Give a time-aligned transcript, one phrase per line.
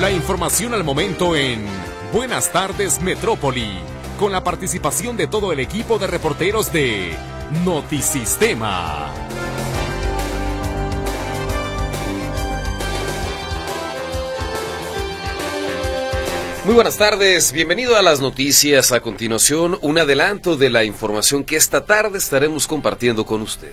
[0.00, 1.66] La información al momento en
[2.12, 3.80] Buenas tardes Metrópoli,
[4.16, 7.16] con la participación de todo el equipo de reporteros de
[7.64, 9.12] Notisistema.
[16.64, 18.92] Muy buenas tardes, bienvenido a las noticias.
[18.92, 23.72] A continuación, un adelanto de la información que esta tarde estaremos compartiendo con usted.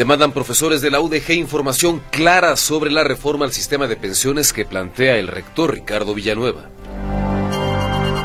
[0.00, 4.64] Demandan profesores de la UDG información clara sobre la reforma al sistema de pensiones que
[4.64, 6.70] plantea el rector Ricardo Villanueva.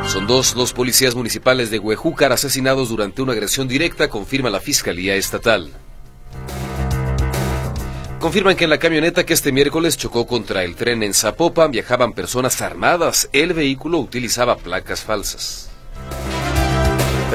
[0.08, 5.16] Son dos los policías municipales de Huejúcar asesinados durante una agresión directa, confirma la Fiscalía
[5.16, 5.70] Estatal.
[8.22, 12.14] Confirman que en la camioneta que este miércoles chocó contra el tren en Zapopan viajaban
[12.14, 13.28] personas armadas.
[13.34, 15.65] El vehículo utilizaba placas falsas.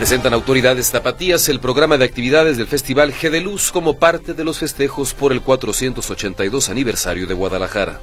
[0.00, 4.44] Presentan autoridades tapatías el programa de actividades del Festival G de Luz como parte de
[4.44, 8.00] los festejos por el 482 aniversario de Guadalajara.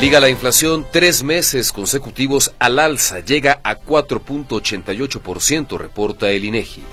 [0.00, 6.84] Liga la inflación tres meses consecutivos al alza, llega a 4.88%, reporta el INEGI.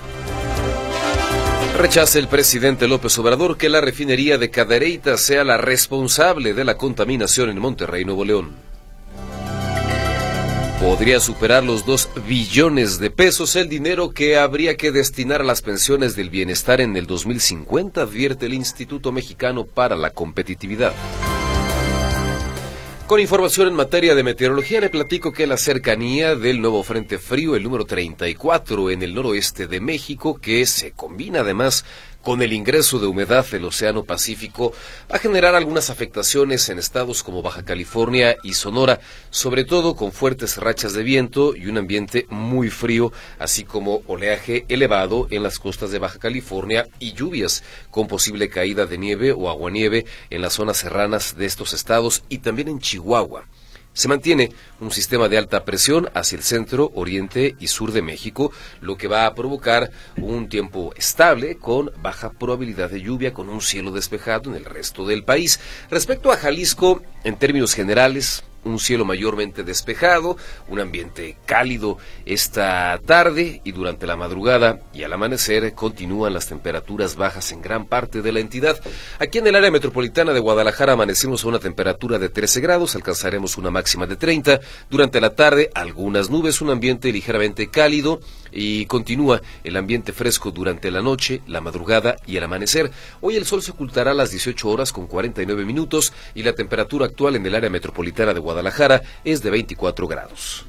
[1.78, 6.76] Rechaza el presidente López Obrador que la refinería de Cadereyta sea la responsable de la
[6.76, 8.65] contaminación en Monterrey, Nuevo León
[10.80, 15.62] podría superar los 2 billones de pesos el dinero que habría que destinar a las
[15.62, 20.94] pensiones del bienestar en el 2050, advierte el Instituto Mexicano para la Competitividad.
[23.08, 27.56] Con información en materia de meteorología, le platico que la cercanía del nuevo Frente Frío,
[27.56, 31.86] el número 34 en el noroeste de México, que se combina además
[32.26, 34.74] con el ingreso de humedad del Océano Pacífico,
[35.12, 40.12] va a generar algunas afectaciones en estados como Baja California y Sonora, sobre todo con
[40.12, 45.60] fuertes rachas de viento y un ambiente muy frío, así como oleaje elevado en las
[45.60, 50.54] costas de Baja California y lluvias con posible caída de nieve o aguanieve en las
[50.54, 53.46] zonas serranas de estos estados y también en Chihuahua.
[53.96, 54.52] Se mantiene
[54.82, 59.08] un sistema de alta presión hacia el centro, oriente y sur de México, lo que
[59.08, 64.50] va a provocar un tiempo estable con baja probabilidad de lluvia, con un cielo despejado
[64.50, 65.62] en el resto del país.
[65.90, 70.38] Respecto a Jalisco, en términos generales, un cielo mayormente despejado,
[70.68, 77.16] un ambiente cálido esta tarde y durante la madrugada y al amanecer continúan las temperaturas
[77.16, 78.80] bajas en gran parte de la entidad.
[79.20, 83.58] Aquí en el área metropolitana de Guadalajara amanecimos a una temperatura de 13 grados, alcanzaremos
[83.58, 84.60] una máxima de 30.
[84.90, 88.20] Durante la tarde algunas nubes, un ambiente ligeramente cálido
[88.56, 92.90] y continúa el ambiente fresco durante la noche, la madrugada y el amanecer.
[93.22, 97.06] Hoy el sol se ocultará a las 18 horas con 49 minutos y la temperatura
[97.06, 100.66] actual en el área metropolitana de Guadalajara es de 24 grados.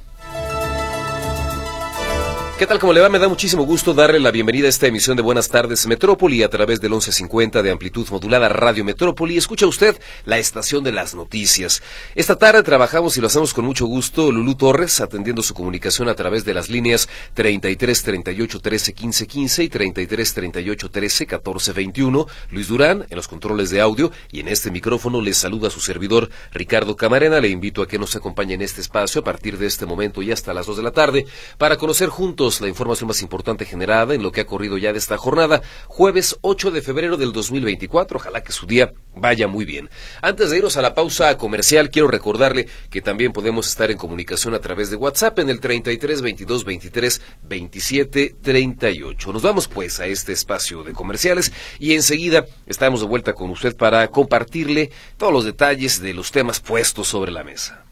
[2.58, 2.78] ¿Qué tal?
[2.78, 3.10] ¿Cómo le va?
[3.10, 6.48] Me da muchísimo gusto darle la bienvenida a esta emisión de Buenas tardes Metrópoli a
[6.48, 9.36] través del 1150 de amplitud modulada Radio Metrópoli.
[9.36, 11.82] Escucha usted la estación de las noticias.
[12.14, 16.14] Esta tarde trabajamos y lo hacemos con mucho gusto Lulú Torres atendiendo su comunicación a
[16.14, 22.26] través de las líneas 33 38 13 15 15 y 33 38 13 14 21.
[22.52, 26.30] Luis Durán en los controles de audio y en este micrófono les saluda su servidor
[26.52, 27.38] Ricardo Camarena.
[27.38, 30.32] Le invito a que nos acompañe en este espacio a partir de este momento y
[30.32, 31.26] hasta las 2 de la tarde
[31.58, 34.98] para conocer juntos la información más importante generada en lo que ha corrido ya de
[34.98, 38.18] esta jornada, jueves 8 de febrero del 2024.
[38.18, 39.90] Ojalá que su día vaya muy bien.
[40.22, 44.54] Antes de irnos a la pausa comercial, quiero recordarle que también podemos estar en comunicación
[44.54, 49.32] a través de WhatsApp en el 33 22 23 27 38.
[49.32, 53.76] Nos vamos pues a este espacio de comerciales y enseguida estamos de vuelta con usted
[53.76, 57.85] para compartirle todos los detalles de los temas puestos sobre la mesa.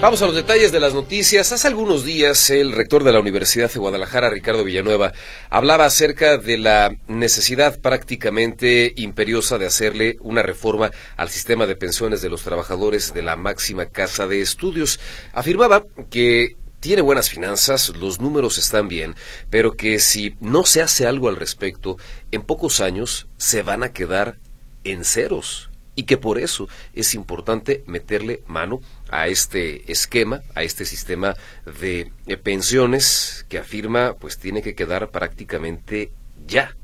[0.00, 1.52] Vamos a los detalles de las noticias.
[1.52, 5.12] Hace algunos días el rector de la Universidad de Guadalajara, Ricardo Villanueva,
[5.50, 12.22] hablaba acerca de la necesidad prácticamente imperiosa de hacerle una reforma al sistema de pensiones
[12.22, 15.00] de los trabajadores de la máxima casa de estudios.
[15.34, 19.16] Afirmaba que tiene buenas finanzas, los números están bien,
[19.50, 21.98] pero que si no se hace algo al respecto,
[22.30, 24.38] en pocos años se van a quedar
[24.82, 30.84] en ceros y que por eso es importante meterle mano a este esquema, a este
[30.84, 31.34] sistema
[31.64, 32.10] de
[32.42, 36.10] pensiones que afirma pues tiene que quedar prácticamente
[36.46, 36.74] ya.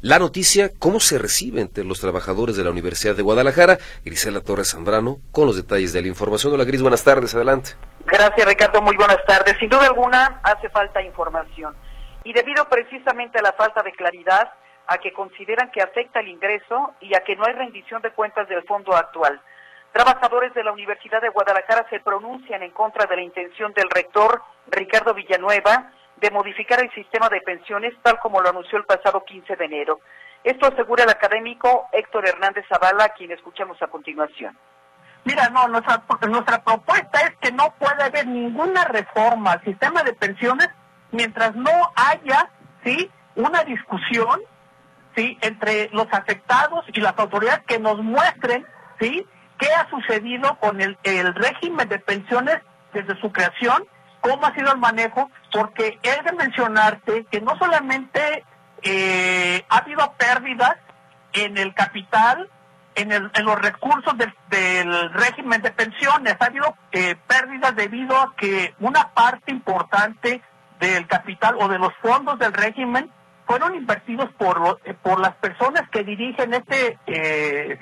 [0.00, 3.78] La noticia, cómo se recibe entre los trabajadores de la Universidad de Guadalajara.
[4.04, 6.52] Grisela Torres Zambrano, con los detalles de la información.
[6.52, 7.70] Hola Gris, buenas tardes, adelante.
[8.06, 9.56] Gracias Ricardo, muy buenas tardes.
[9.58, 11.74] Sin duda alguna hace falta información.
[12.22, 14.52] Y debido precisamente a la falta de claridad,
[14.88, 18.48] a que consideran que afecta el ingreso y a que no hay rendición de cuentas
[18.48, 19.40] del fondo actual.
[19.92, 24.42] Trabajadores de la Universidad de Guadalajara se pronuncian en contra de la intención del rector
[24.68, 29.56] Ricardo Villanueva de modificar el sistema de pensiones tal como lo anunció el pasado 15
[29.56, 30.00] de enero.
[30.42, 34.56] Esto asegura el académico Héctor Hernández Zavala, a quien escuchamos a continuación.
[35.24, 40.14] Mira, no, nuestra, nuestra propuesta es que no puede haber ninguna reforma al sistema de
[40.14, 40.68] pensiones
[41.10, 42.48] mientras no haya,
[42.84, 44.40] ¿sí?, una discusión,
[45.18, 48.64] ¿sí?, entre los afectados y las autoridades que nos muestren,
[49.00, 49.26] ¿sí?,
[49.58, 50.96] qué ha sucedido con el,
[51.34, 52.58] régimen de pensiones
[52.92, 53.84] desde su creación,
[54.20, 58.44] cómo ha sido el manejo, porque es de mencionarte que no solamente
[58.82, 60.76] eh, ha habido pérdidas
[61.32, 62.48] en el capital,
[62.94, 68.34] en, el, en los recursos del, régimen de pensiones, ha habido eh, pérdidas debido a
[68.36, 70.40] que una parte importante
[70.78, 73.10] del capital o de los fondos del régimen
[73.48, 76.98] fueron invertidos por, eh, por las personas que dirigen este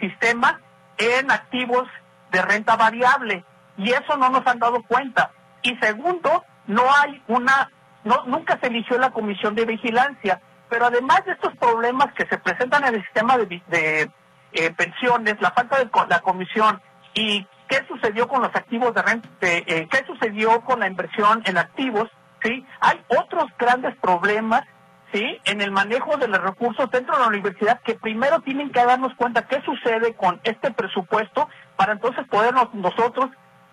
[0.01, 0.61] sistema
[0.97, 1.87] en activos
[2.31, 3.45] de renta variable
[3.77, 5.31] y eso no nos han dado cuenta.
[5.63, 7.71] Y segundo, no hay una,
[8.05, 12.39] no, nunca se eligió la comisión de vigilancia, pero además de estos problemas que se
[12.39, 14.11] presentan en el sistema de,
[14.53, 16.81] eh, pensiones, la falta de la comisión
[17.15, 21.59] y qué sucedió con los activos de renta, eh, qué sucedió con la inversión en
[21.59, 22.09] activos,
[22.43, 24.63] sí, hay otros grandes problemas
[25.13, 25.41] ¿sí?
[25.45, 29.15] en el manejo de los recursos dentro de la universidad que primero tienen que darnos
[29.15, 33.31] cuenta qué sucede con este presupuesto para entonces poder nosotros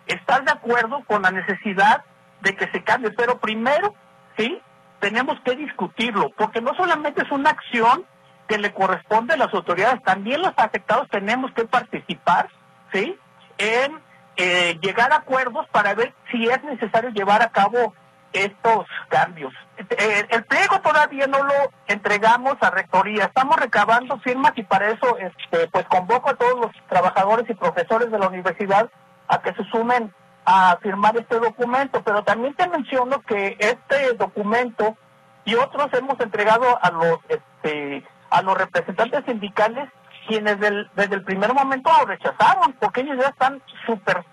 [0.08, 2.04] estar de acuerdo con la necesidad
[2.42, 3.12] de que se cambie.
[3.12, 3.94] Pero primero,
[4.38, 4.62] ¿sí?
[5.00, 8.06] Tenemos que discutirlo, porque no solamente es una acción
[8.48, 12.50] que le corresponde a las autoridades, también los afectados tenemos que participar,
[12.92, 13.18] ¿sí?
[13.58, 14.00] En
[14.36, 17.94] eh, llegar a acuerdos para ver si es necesario llevar a cabo
[18.34, 19.54] estos cambios.
[19.78, 21.54] Eh, el pliego todavía no lo
[21.88, 26.72] entregamos a rectoría, estamos recabando firmas y para eso este, pues convoco a todos los
[26.90, 28.90] trabajadores y profesores de la universidad
[29.28, 30.14] a que se sumen
[30.46, 34.98] a firmar este documento, pero también te menciono que este documento
[35.46, 39.90] y otros hemos entregado a los este, a los representantes sindicales
[40.28, 44.24] quienes desde el primer momento lo rechazaron porque ellos ya están súper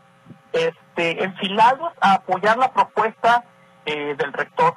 [0.53, 3.45] este, enfilados a apoyar la propuesta
[3.87, 4.75] eh, del rector.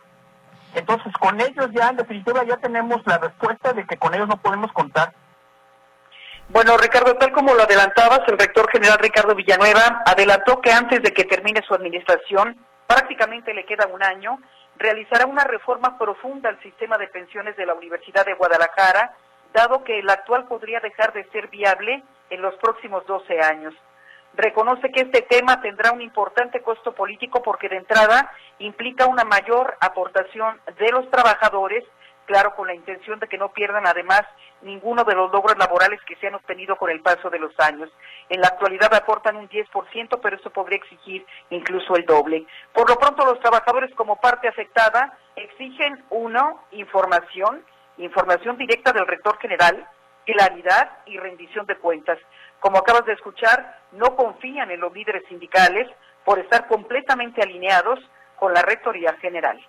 [0.76, 4.38] Entonces, con ellos ya, en definitiva, ya tenemos la respuesta de que con ellos no
[4.38, 5.14] podemos contar.
[6.50, 11.12] Bueno, Ricardo, tal como lo adelantabas, el rector general Ricardo Villanueva adelantó que antes de
[11.12, 12.58] que termine su administración,
[12.88, 14.40] prácticamente le queda un año,
[14.78, 19.14] realizará una reforma profunda al sistema de pensiones de la Universidad de Guadalajara,
[19.54, 23.74] dado que el actual podría dejar de ser viable en los próximos 12 años
[24.36, 29.78] reconoce que este tema tendrá un importante costo político porque de entrada implica una mayor
[29.80, 31.84] aportación de los trabajadores,
[32.26, 34.24] claro, con la intención de que no pierdan además
[34.62, 37.90] ninguno de los logros laborales que se han obtenido con el paso de los años.
[38.30, 42.46] En la actualidad aportan un 10%, pero eso podría exigir incluso el doble.
[42.74, 47.64] Por lo pronto, los trabajadores como parte afectada exigen, uno, información,
[47.98, 49.86] información directa del rector general,
[50.26, 52.18] claridad y rendición de cuentas
[52.64, 55.86] como acabas de escuchar, no confían en los líderes sindicales
[56.24, 58.00] por estar completamente alineados
[58.40, 59.60] con la Rectoría General.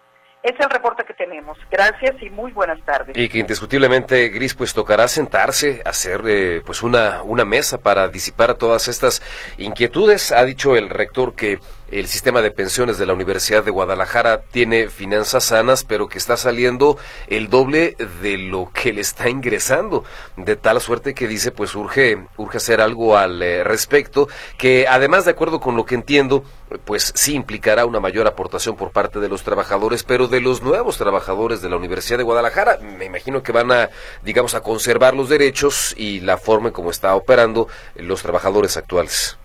[0.45, 1.59] Es el reporte que tenemos.
[1.73, 3.17] Gracias y muy buenas tardes.
[3.17, 8.55] Y que indiscutiblemente, Gris, pues tocará sentarse, hacer eh, pues una, una mesa para disipar
[8.55, 9.23] todas estas
[9.59, 10.31] inquietudes.
[10.31, 11.59] Ha dicho el rector que
[11.95, 16.37] el sistema de pensiones de la Universidad de Guadalajara tiene finanzas sanas, pero que está
[16.37, 16.99] saliendo
[17.29, 20.03] el doble de lo que le está ingresando,
[20.37, 24.27] de tal suerte que dice, pues urge, urge hacer algo al eh, respecto,
[24.59, 26.43] que además, de acuerdo con lo que entiendo,
[26.85, 30.99] pues sí implicará una mayor aportación por parte de los trabajadores, pero de los nuevos
[30.99, 33.91] trabajadores de la Universidad de Guadalajara, me imagino que van a,
[34.25, 39.39] digamos, a conservar los derechos y la forma en cómo está operando los trabajadores actuales.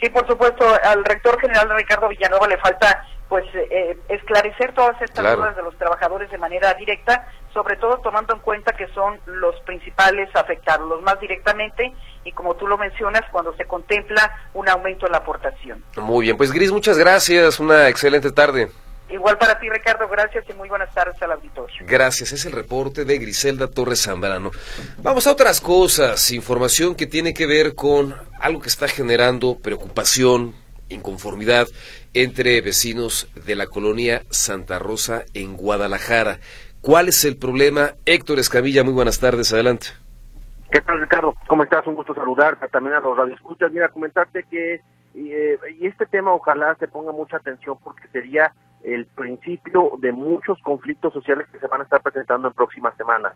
[0.00, 5.36] Sí, por supuesto, al rector general Ricardo Villanueva le falta pues eh, esclarecer todas estas
[5.36, 9.54] dudas de los trabajadores de manera directa, sobre todo tomando en cuenta que son los
[9.66, 11.92] principales afectados, los más directamente,
[12.24, 15.84] y como tú lo mencionas, cuando se contempla un aumento en la aportación.
[15.96, 18.70] Muy bien, pues Gris, muchas gracias, una excelente tarde.
[19.10, 21.76] Igual para ti, Ricardo, gracias y muy buenas tardes al auditorio.
[21.86, 24.50] Gracias, es el reporte de Griselda Torres Zambrano.
[24.98, 30.54] Vamos a otras cosas, información que tiene que ver con algo que está generando preocupación,
[30.90, 31.68] inconformidad
[32.12, 36.38] entre vecinos de la colonia Santa Rosa en Guadalajara.
[36.82, 37.92] ¿Cuál es el problema?
[38.04, 39.88] Héctor Escamilla, muy buenas tardes, adelante.
[40.70, 41.34] ¿Qué tal, Ricardo?
[41.46, 41.86] ¿Cómo estás?
[41.86, 43.72] Un gusto saludarte, también a los radioescuchas.
[43.72, 44.82] Mira, comentarte que
[45.14, 48.52] eh, y este tema ojalá se ponga mucha atención porque sería
[48.94, 53.34] el principio de muchos conflictos sociales que se van a estar presentando en próximas semanas.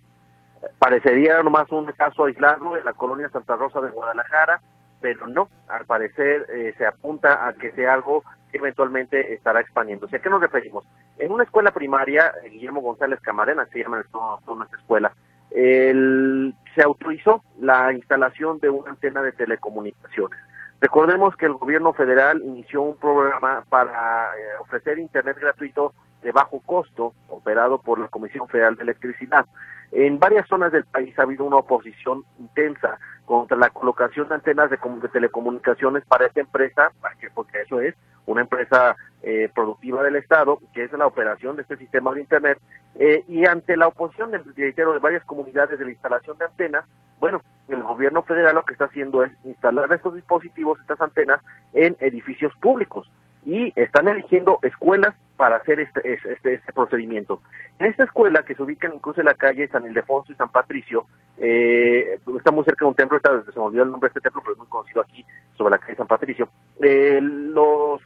[0.78, 4.60] Parecería nomás un caso aislado en la colonia Santa Rosa de Guadalajara,
[5.00, 10.16] pero no, al parecer eh, se apunta a que sea algo que eventualmente estará expandiéndose.
[10.16, 10.84] ¿A qué nos referimos?
[11.18, 14.04] En una escuela primaria, Guillermo González Camarena, se llama
[14.46, 15.12] nuestra escuela,
[15.50, 20.38] el, se autorizó la instalación de una antena de telecomunicaciones.
[20.82, 26.58] Recordemos que el gobierno federal inició un programa para eh, ofrecer Internet gratuito de bajo
[26.58, 29.46] costo, operado por la Comisión Federal de Electricidad.
[29.92, 34.70] En varias zonas del país ha habido una oposición intensa contra la colocación de antenas
[34.70, 34.78] de,
[35.12, 36.90] telecomunicaciones para esta empresa,
[37.32, 37.94] porque eso es
[38.26, 42.58] una empresa eh, productiva del Estado, que es la operación de este sistema de Internet,
[42.96, 46.84] eh, y ante la oposición del director de varias comunidades de la instalación de antenas,
[47.20, 51.40] bueno, el gobierno federal lo que está haciendo es instalar estos dispositivos, estas antenas,
[51.72, 53.08] en edificios públicos
[53.44, 57.40] y están eligiendo escuelas para hacer este, este, este, procedimiento.
[57.78, 61.06] En esta escuela, que se ubica incluso en la calle San Ildefonso y San Patricio,
[61.38, 64.42] eh, está muy cerca de un templo, se me olvidó el nombre de este templo,
[64.42, 65.24] pero es muy conocido aquí,
[65.56, 66.48] sobre la calle San Patricio,
[66.80, 68.00] eh, los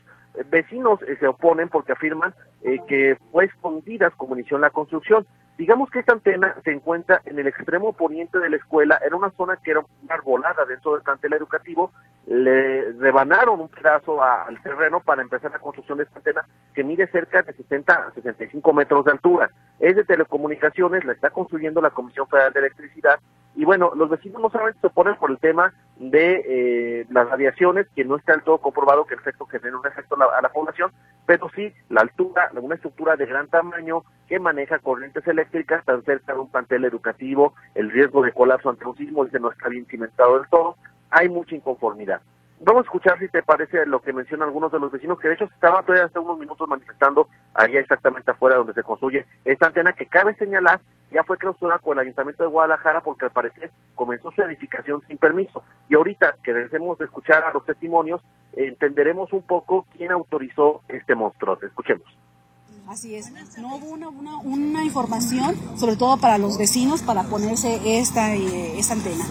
[0.50, 5.26] vecinos eh, se oponen porque afirman eh, que fue escondida como inició la construcción.
[5.58, 9.30] Digamos que esta antena se encuentra en el extremo poniente de la escuela, era una
[9.30, 11.92] zona que era una arbolada dentro del plantel educativo,
[12.26, 17.06] le rebanaron un pedazo al terreno para empezar la construcción de esta antena que mide
[17.06, 19.50] cerca de 60 a 65 metros de altura.
[19.80, 23.18] Es de telecomunicaciones, la está construyendo la Comisión Federal de Electricidad
[23.56, 27.86] y bueno, los vecinos no solamente se oponen por el tema de eh, las radiaciones,
[27.96, 30.92] que no está del todo comprobado que el efecto genera un efecto a la, población,
[31.24, 36.34] pero sí la altura, una estructura de gran tamaño que maneja corrientes eléctricas tan cerca
[36.34, 39.86] de un plantel educativo, el riesgo de colapso ante un sismo dice no está bien
[39.86, 40.76] cimentado del todo,
[41.08, 42.20] hay mucha inconformidad.
[42.60, 45.34] Vamos a escuchar si te parece lo que mencionan algunos de los vecinos, que de
[45.34, 49.92] hecho estaban todavía hace unos minutos manifestando allá exactamente afuera donde se construye esta antena,
[49.92, 54.30] que cabe señalar ya fue clausurada con el Ayuntamiento de Guadalajara porque al parecer comenzó
[54.32, 55.62] su edificación sin permiso.
[55.88, 58.22] Y ahorita que debemos de escuchar a los testimonios,
[58.54, 61.58] entenderemos un poco quién autorizó este monstruo.
[61.62, 62.06] Escuchemos.
[62.88, 68.36] Así es, no hubo una, una, información, sobre todo para los vecinos, para ponerse esta,
[68.36, 69.24] eh, esta antena.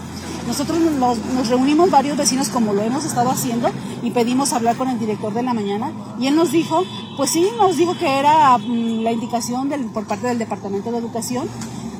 [0.46, 3.70] Nosotros nos, reunimos varios vecinos como lo hemos estado haciendo
[4.02, 6.84] y pedimos hablar con el director de la mañana y él nos dijo,
[7.16, 10.98] pues sí, nos dijo que era mm, la indicación del, por parte del Departamento de
[10.98, 11.48] Educación,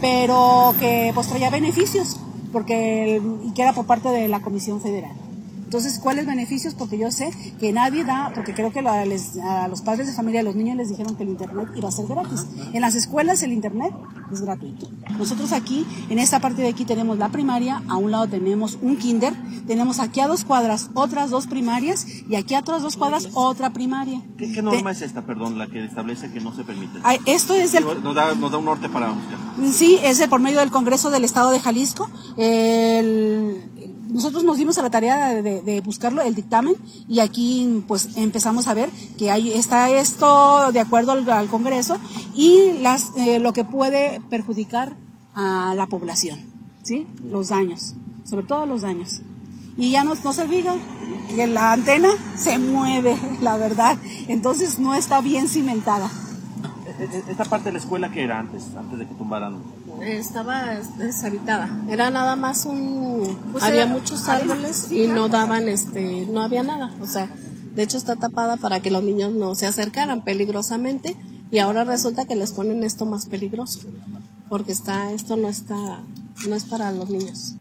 [0.02, 2.20] pero que pues traía beneficios
[2.52, 5.25] porque y que era por parte de la Comisión Federal.
[5.66, 6.74] Entonces, ¿cuáles beneficios?
[6.74, 10.44] Porque yo sé que nadie da, porque creo que a los padres de familia, a
[10.44, 12.46] los niños les dijeron que el Internet iba a ser gratis.
[12.72, 13.92] En las escuelas el Internet
[14.32, 14.88] es gratuito.
[15.18, 18.96] Nosotros aquí, en esta parte de aquí tenemos la primaria, a un lado tenemos un
[18.96, 19.34] kinder,
[19.66, 23.72] tenemos aquí a dos cuadras otras dos primarias y aquí a otras dos cuadras otra
[23.72, 24.22] primaria.
[24.38, 27.00] ¿Qué, norma es esta, perdón, la que establece que no se permite?
[27.26, 27.84] esto es el...
[27.84, 29.38] Nos da, nos da un norte para buscar.
[29.72, 32.08] Sí, es por medio del Congreso del Estado de Jalisco.
[32.36, 33.75] El,
[34.16, 36.74] nosotros nos dimos a la tarea de, buscarlo, el dictamen,
[37.06, 41.98] y aquí pues empezamos a ver que ahí está esto de acuerdo al, Congreso
[42.34, 44.96] y las, eh, lo que puede perjudicar
[45.34, 46.40] a la población,
[46.82, 47.06] ¿sí?
[47.30, 47.94] Los daños,
[48.24, 49.20] sobre todo los daños.
[49.76, 50.74] Y ya no, no se olvida
[51.28, 56.10] que la antena se mueve, la verdad, entonces no está bien cimentada.
[56.98, 59.62] E, esta parte de la escuela que era antes, antes de que tumbaran
[60.02, 61.68] estaba deshabitada.
[61.88, 63.38] Era nada más un...
[63.52, 66.90] Pues había muchos árboles y no daban, este, no había nada.
[67.00, 67.28] O sea,
[67.74, 71.16] de hecho está tapada para que los niños no se acercaran peligrosamente
[71.50, 73.88] y ahora resulta que les ponen esto más peligroso
[74.48, 75.74] porque está, esto no está,
[76.48, 77.56] no es para los niños.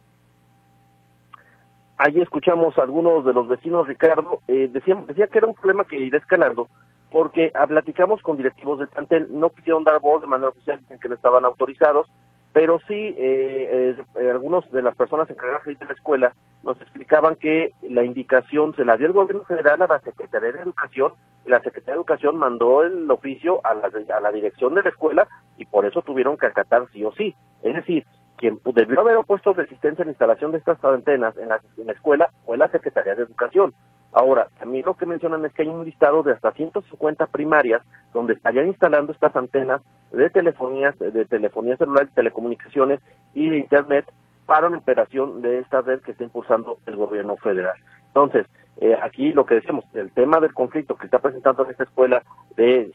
[1.98, 5.86] Allí escuchamos a algunos de los vecinos, Ricardo, eh, decía, decía que era un problema
[5.86, 6.68] que irá escalando
[7.16, 11.00] porque ah, platicamos con directivos de plantel, no quisieron dar voz de manera oficial, dicen
[11.00, 12.08] que no estaban autorizados,
[12.52, 17.72] pero sí eh, eh, algunos de las personas encargadas de la escuela nos explicaban que
[17.84, 21.14] la indicación se la dio el gobierno federal a la Secretaría de Educación
[21.46, 24.90] y la Secretaría de Educación mandó el oficio a la, a la dirección de la
[24.90, 27.34] escuela y por eso tuvieron que acatar sí o sí.
[27.64, 28.06] Es decir,
[28.36, 31.94] quien debió haber opuesto resistencia a la instalación de estas antenas en la, en la
[31.94, 33.74] escuela fue la Secretaría de Educación.
[34.16, 37.82] Ahora, también lo que mencionan es que hay un listado de hasta 150 primarias
[38.14, 39.82] donde estarían instalando estas antenas
[40.14, 43.02] de telefonía, de telefonía celular, de telecomunicaciones
[43.34, 44.06] y de internet
[44.46, 47.76] para una operación de esta red que está impulsando el gobierno federal.
[48.08, 51.84] Entonces, eh, aquí lo que decimos, el tema del conflicto que está presentando en esta
[51.84, 52.24] escuela
[52.56, 52.94] de,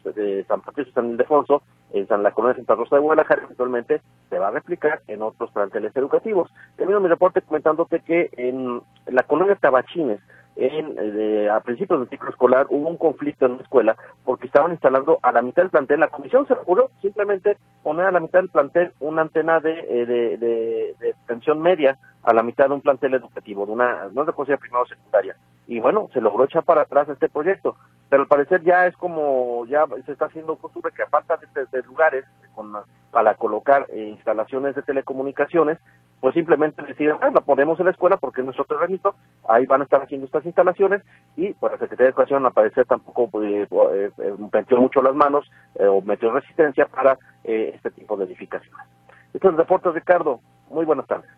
[0.49, 1.63] San Patricio San Ildefonso,
[1.93, 4.01] en San la Colonia Santa Rosa de Guadalajara, eventualmente
[4.31, 6.51] se va a replicar en otros planteles educativos.
[6.77, 10.21] Termino mi reporte comentándote que en la colonia Tabachines,
[10.61, 14.73] en, eh, a principios del ciclo escolar hubo un conflicto en una escuela porque estaban
[14.73, 16.01] instalando a la mitad del plantel.
[16.01, 20.07] La comisión se ocurrió simplemente poner a la mitad del plantel una antena de, eh,
[20.07, 24.33] de, de, de, media a la mitad de un plantel educativo, de una, no de
[24.33, 25.37] primaria o secundaria.
[25.67, 27.77] Y bueno, se logró echar para atrás este proyecto,
[28.09, 31.67] pero al parecer ya es como, ya se está haciendo costumbre que a falta de,
[31.71, 32.25] de lugares
[32.55, 32.73] con,
[33.11, 35.79] para colocar eh, instalaciones de telecomunicaciones,
[36.21, 39.15] pues simplemente deciden, ah, la ponemos en la escuela porque es nuestro terrenito,
[39.49, 41.03] ahí van a estar haciendo estas instalaciones
[41.37, 45.15] y pues la Secretaría de Educación al parecer tampoco eh, eh, eh, metió mucho las
[45.15, 48.87] manos o metió resistencia para este tipo de edificaciones.
[49.33, 50.41] Estos reportes, Ricardo.
[50.69, 51.31] Muy buenas tardes.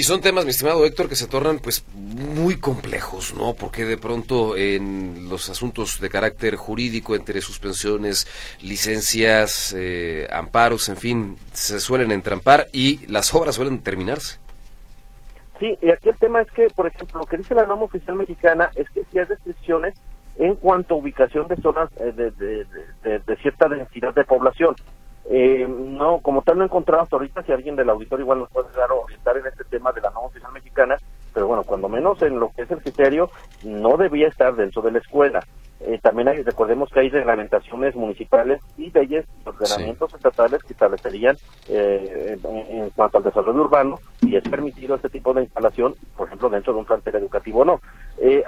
[0.00, 3.52] Y son temas, mi estimado Héctor, que se tornan pues muy complejos, ¿no?
[3.52, 8.26] Porque de pronto en los asuntos de carácter jurídico, entre suspensiones,
[8.62, 14.38] licencias, eh, amparos, en fin, se suelen entrampar y las obras suelen terminarse.
[15.58, 18.16] Sí, y aquí el tema es que, por ejemplo, lo que dice la norma oficial
[18.16, 19.92] mexicana es que si hay restricciones
[20.38, 24.76] en cuanto a ubicación de zonas eh, de cierta densidad de población.
[25.32, 28.50] Eh, no, como tal no he encontrado hasta ahorita, si alguien del auditorio igual nos
[28.50, 30.96] puede dar orientar en este tema de la norma oficial mexicana,
[31.32, 33.30] pero bueno, cuando menos en lo que es el criterio,
[33.62, 35.46] no debía estar dentro de la escuela.
[35.82, 41.36] Eh, también hay, recordemos que hay reglamentaciones municipales y leyes, ordenamientos estatales que establecerían
[41.68, 46.50] eh, en, cuanto al desarrollo urbano y es permitido este tipo de instalación, por ejemplo,
[46.50, 47.80] dentro de un plantel educativo o no.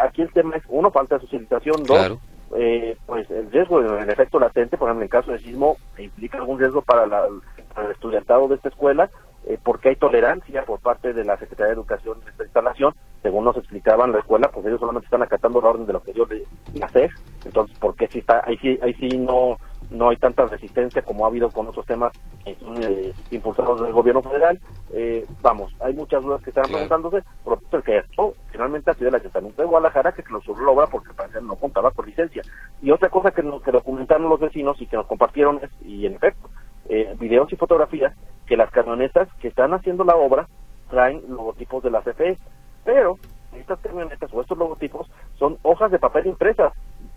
[0.00, 2.18] aquí el tema es, uno, falta de socialización, dos,
[2.56, 6.59] eh, pues el riesgo, el efecto latente, por ejemplo, en caso de sismo, implica algún
[6.59, 9.11] riesgo para, el estudiantado de esta escuela,
[9.47, 12.94] eh, porque hay tolerancia por parte de la Secretaría de Educación en esta instalación.
[13.23, 16.12] Según nos explicaban la escuela, pues ellos solamente están acatando la orden de lo que
[16.12, 16.44] yo le
[16.85, 17.11] hacer.
[17.44, 19.56] Entonces, ¿por qué si está, ahí sí, ahí sí no,
[19.90, 22.12] no hay tanta resistencia como ha habido con otros temas
[22.44, 24.61] eh, impulsados del gobierno federal.
[24.92, 29.09] Eh, vamos, hay muchas dudas que están preguntándose, por lo que esto finalmente ha sido
[29.09, 32.42] el Ayuntamiento de Guadalajara que clausuró la obra porque parece no contaba con licencia.
[32.80, 36.06] Y otra cosa que, nos, que documentaron los vecinos y que nos compartieron es, y
[36.06, 36.49] en efecto,
[36.88, 38.14] eh, videos y fotografías,
[38.47, 40.47] que las camionetas que están haciendo la obra
[40.90, 42.37] traen logotipos de la CFE,
[42.85, 43.18] pero
[43.54, 46.73] estas camionetas o estos logotipos son hojas de papel impresas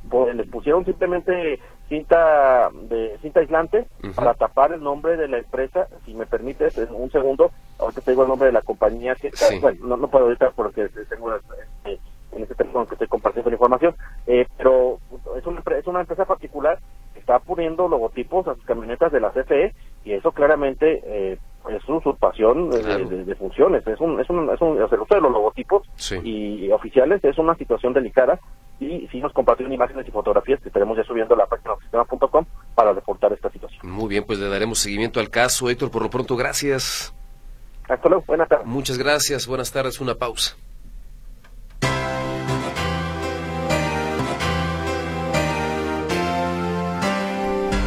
[0.10, 5.88] pues, les pusieron simplemente cinta de cinta aislante para tapar el nombre de la empresa
[6.06, 7.52] si me permites un segundo.
[7.80, 11.36] Ahorita te digo el nombre de la compañía que bueno no, puedo ahorita porque tengo
[11.36, 12.00] este,
[12.32, 13.96] en este teléfono que estoy compartiendo la información
[14.28, 15.00] eh, pero
[15.38, 16.80] es una, es una empresa particular
[17.14, 21.38] que está poniendo logotipos a sus camionetas de la CFE y eso claramente eh,
[21.70, 23.86] es usurpación de, funciones.
[23.88, 25.88] Es un es un, es un el uso de los logotipos
[26.24, 28.40] y oficiales es una situación delicada
[28.80, 32.46] y sí nos compartieron imágenes y fotografías que estaremos ya subiendo a la página sistema.com
[32.76, 33.80] para reportar esta situación.
[33.84, 35.70] Muy bien, pues le daremos seguimiento al caso.
[35.70, 37.14] Héctor, por lo pronto, gracias.
[37.88, 38.66] Hasta luego, buenas tardes.
[38.66, 40.58] Muchas gracias, buenas tardes, una pausa.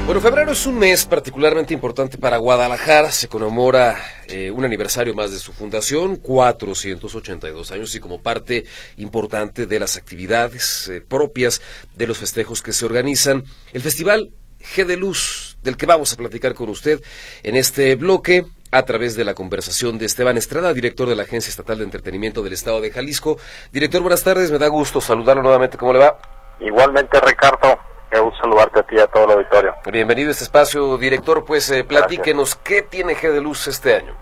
[0.09, 3.11] Bueno, febrero es un mes particularmente importante para Guadalajara.
[3.11, 8.65] Se conmemora eh, un aniversario más de su fundación, 482 años, y como parte
[8.97, 11.61] importante de las actividades eh, propias
[11.95, 13.45] de los festejos que se organizan,
[13.75, 14.31] el Festival
[14.75, 17.03] G de Luz, del que vamos a platicar con usted
[17.43, 21.51] en este bloque a través de la conversación de Esteban Estrada, director de la Agencia
[21.51, 23.37] Estatal de Entretenimiento del Estado de Jalisco.
[23.73, 25.77] Director, buenas tardes, me da gusto saludarlo nuevamente.
[25.77, 26.19] ¿Cómo le va?
[26.61, 27.79] Igualmente, Ricardo.
[28.11, 29.75] Qué gusto saludarte a ti y a todo el auditorio.
[29.85, 31.45] Bienvenido a este espacio, director.
[31.45, 34.15] Pues eh, platíquenos, ¿qué tiene G de Luz este año?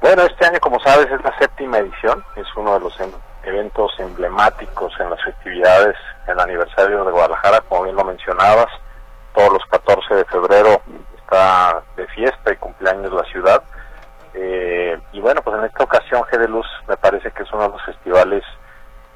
[0.00, 2.24] Bueno, este año, como sabes, es la séptima edición.
[2.36, 3.10] Es uno de los em,
[3.42, 5.96] eventos emblemáticos en las festividades,
[6.28, 8.68] el aniversario de Guadalajara, como bien lo mencionabas.
[9.34, 10.80] Todos los 14 de febrero
[11.16, 13.62] está de fiesta y cumpleaños la ciudad.
[14.34, 17.64] Eh, y bueno, pues en esta ocasión G de Luz me parece que es uno
[17.64, 18.44] de los festivales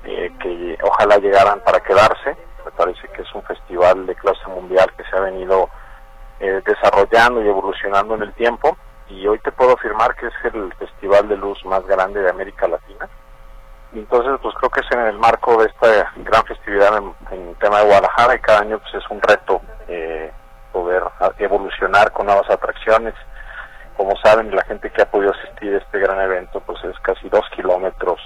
[0.02, 2.47] eh, que ojalá llegaran para quedarse
[2.78, 5.68] parece que es un festival de clase mundial que se ha venido
[6.38, 10.72] eh, desarrollando y evolucionando en el tiempo y hoy te puedo afirmar que es el
[10.74, 13.08] festival de luz más grande de América Latina.
[13.92, 17.78] Entonces, pues creo que es en el marco de esta gran festividad en, el tema
[17.80, 20.30] de Guadalajara y cada año pues es un reto eh,
[20.72, 21.02] poder
[21.38, 23.14] evolucionar con nuevas atracciones.
[23.96, 27.28] Como saben, la gente que ha podido asistir a este gran evento pues es casi
[27.28, 28.20] dos kilómetros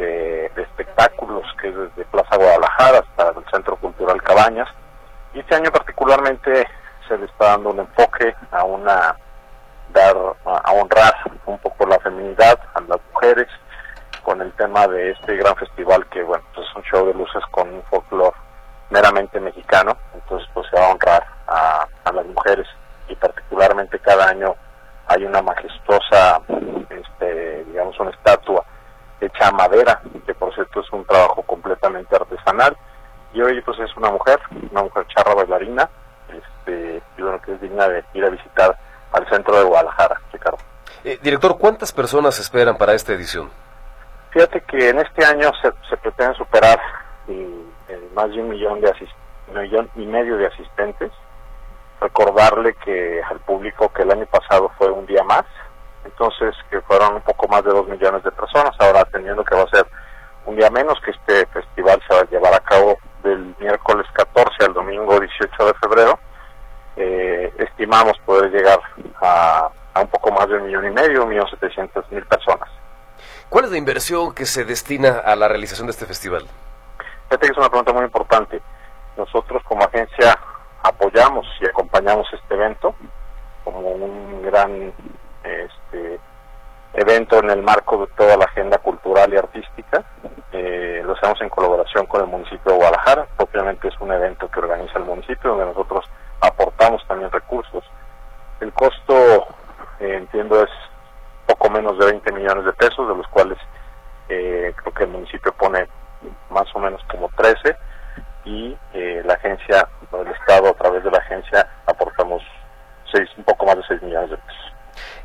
[0.00, 4.68] de, espectáculos, que es desde Plaza Guadalajara hasta el Centro Cultural Cabañas.
[5.34, 6.66] Y este año particularmente
[7.06, 9.16] se le está dando un enfoque a una
[9.92, 11.14] dar a, honrar
[11.46, 13.48] un poco la feminidad a las mujeres
[14.22, 17.42] con el tema de este gran festival que bueno pues es un show de luces
[17.50, 18.36] con un folclore
[18.90, 22.68] meramente mexicano entonces pues se va a honrar a, a las mujeres
[23.08, 24.54] y particularmente cada año
[25.08, 26.40] hay una majestuosa
[26.88, 28.64] este digamos una estatua
[29.20, 32.76] hecha a madera, que por cierto es un trabajo completamente artesanal.
[33.32, 35.88] Y hoy pues es una mujer, una mujer charra bailarina,
[36.28, 38.76] este, bueno, que es digna de ir a visitar
[39.12, 40.58] al centro de Guadalajara, Ricardo.
[41.04, 43.50] Eh, director, ¿cuántas personas esperan para esta edición?
[44.30, 46.78] Fíjate que en este año se, se pretende superar
[47.26, 47.32] y,
[48.14, 48.92] más de un millón, de
[49.48, 51.10] un millón y medio de asistentes.
[52.00, 55.44] Recordarle que al público que el año pasado fue un día más,
[56.20, 59.62] entonces que fueron un poco más de dos millones de personas, ahora atendiendo que va
[59.62, 59.86] a ser
[60.44, 64.64] un día menos que este festival se va a llevar a cabo del miércoles 14
[64.66, 66.18] al domingo 18 de febrero,
[66.96, 68.78] eh, estimamos poder llegar
[69.22, 72.68] a, a, un poco más de un millón y medio, un millón setecientos mil personas.
[73.48, 76.46] ¿Cuál es la inversión que se destina a la realización de este festival?
[77.28, 78.60] Fíjate que es una pregunta muy importante.
[79.16, 80.38] Nosotros como agencia
[80.82, 82.94] apoyamos y acompañamos este evento
[83.64, 84.92] como un gran
[85.92, 86.20] este,
[86.94, 90.04] evento en el marco de toda la agenda cultural y artística.
[90.52, 93.26] Eh, lo hacemos en colaboración con el municipio de Guadalajara.
[93.36, 96.04] Propiamente es un evento que organiza el municipio donde nosotros
[96.40, 97.84] aportamos también recursos.
[98.60, 99.46] El costo,
[100.00, 100.70] eh, entiendo, es
[101.46, 103.58] poco menos de 20 millones de pesos, de los cuales
[104.28, 105.86] eh, creo que el municipio pone
[106.50, 107.76] más o menos como 13
[108.44, 112.42] y eh, la agencia, el Estado a través de la agencia aportamos
[113.12, 114.72] seis, un poco más de 6 millones de pesos.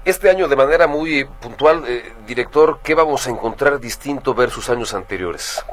[0.05, 4.93] Este año, de manera muy puntual, eh, director, ¿qué vamos a encontrar distinto versus años
[4.93, 5.65] anteriores?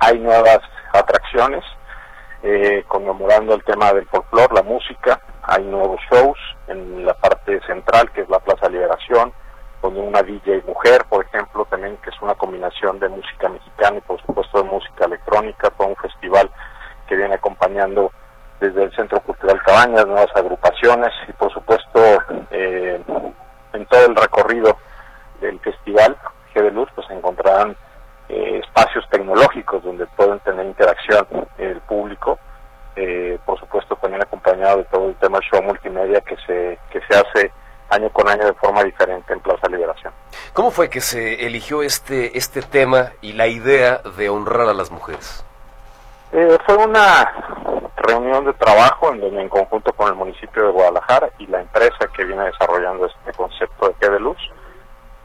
[0.00, 0.58] Hay nuevas
[0.92, 1.62] atracciones,
[2.42, 8.10] eh, conmemorando el tema del folclore, la música, hay nuevos shows en la parte central,
[8.10, 9.32] que es la Plaza Liberación,
[9.80, 14.00] con una DJ mujer, por ejemplo, también que es una combinación de música mexicana y
[14.00, 16.50] por supuesto de música electrónica, todo un festival
[17.06, 18.10] que viene acompañando
[18.60, 22.00] desde el Centro Cultural Cabañas, nuevas agrupaciones y por supuesto
[22.50, 23.00] eh,
[23.72, 24.76] en todo el recorrido
[25.40, 26.16] del festival
[26.54, 27.76] G de Luz pues encontrarán
[28.28, 31.26] eh, espacios tecnológicos donde pueden tener interacción
[31.58, 32.38] el público,
[32.96, 37.18] eh, por supuesto también acompañado de todo el tema show multimedia que se, que se
[37.18, 37.52] hace
[37.90, 40.12] año con año de forma diferente en Plaza Liberación.
[40.52, 44.90] ¿Cómo fue que se eligió este, este tema y la idea de honrar a las
[44.90, 45.44] mujeres?
[46.32, 47.30] Eh, fue una
[48.06, 52.08] reunión de trabajo en donde en conjunto con el municipio de Guadalajara y la empresa
[52.14, 54.38] que viene desarrollando este concepto de que de luz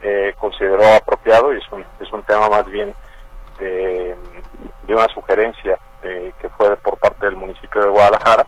[0.02, 2.94] eh, consideró apropiado y es un, es un tema más bien
[3.58, 4.16] de,
[4.88, 8.46] una sugerencia eh, que fue por parte del municipio de Guadalajara.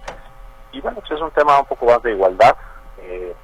[0.73, 2.57] Y bueno pues es un tema un poco más de igualdad
[2.99, 3.35] eh,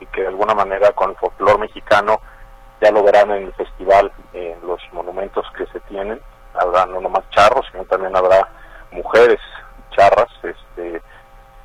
[0.00, 2.20] y que de alguna manera con el folclore mexicano
[2.80, 6.20] ya lo verán en el festival, en los monumentos que se tienen,
[6.54, 8.48] habrá no nomás charros, sino también habrá
[8.90, 9.38] mujeres
[9.90, 11.02] charras, este,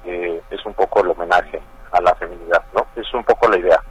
[0.06, 1.62] eh, es un poco el homenaje
[1.92, 2.86] a la feminidad, ¿no?
[2.96, 3.82] Es un poco la idea,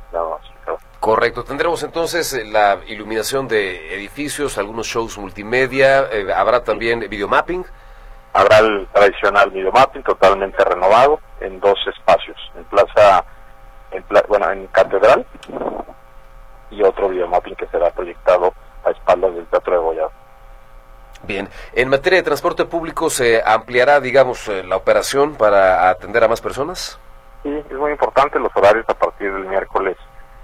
[1.04, 7.62] Correcto, tendremos entonces eh, la iluminación de edificios, algunos shows multimedia, eh, habrá también videomapping.
[8.32, 13.22] Habrá el tradicional videomapping totalmente renovado en dos espacios, en Plaza
[13.90, 15.26] en, bueno, en Catedral
[16.70, 18.54] y otro videomapping que será proyectado
[18.86, 20.08] a espaldas del Teatro de Goya.
[21.26, 26.28] Bien, en materia de transporte público, ¿se ampliará, digamos, eh, la operación para atender a
[26.28, 26.98] más personas?
[27.42, 29.96] Sí, es muy importante los horarios a partir del miércoles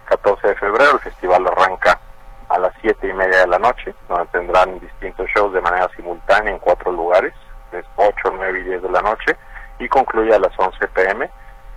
[0.06, 0.92] 14 de febrero.
[0.92, 2.00] El festival arranca
[2.48, 6.52] a las 7 y media de la noche, donde tendrán distintos shows de manera simultánea
[6.52, 7.34] en cuatro lugares,
[7.72, 9.36] es 8, 9 y 10 de la noche,
[9.78, 11.30] y concluye a las 11 pm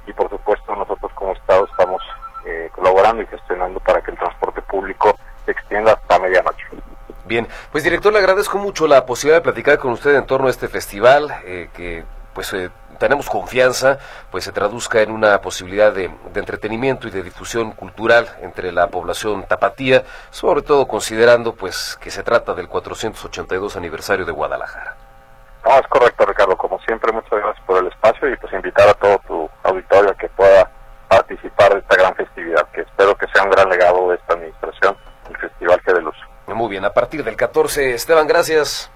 [0.07, 2.01] y por supuesto nosotros como Estado estamos
[2.45, 6.65] eh, colaborando y gestionando para que el transporte público se extienda hasta medianoche.
[7.25, 10.49] Bien, pues director, le agradezco mucho la posibilidad de platicar con usted en torno a
[10.49, 13.99] este festival, eh, que pues eh, tenemos confianza,
[14.31, 18.87] pues se traduzca en una posibilidad de, de, entretenimiento y de difusión cultural entre la
[18.87, 24.97] población tapatía, sobre todo considerando pues que se trata del 482 aniversario de Guadalajara.
[25.65, 26.57] No, es correcto, Ricardo.
[26.57, 30.15] Como siempre, muchas gracias por el espacio y pues invitar a todo tu auditorio a
[30.15, 30.69] que pueda
[31.07, 34.97] participar de esta gran festividad, que espero que sea un gran legado de esta administración,
[35.29, 36.12] el Festival que de Luz.
[36.47, 38.91] Muy bien, a partir del 14, Esteban, gracias.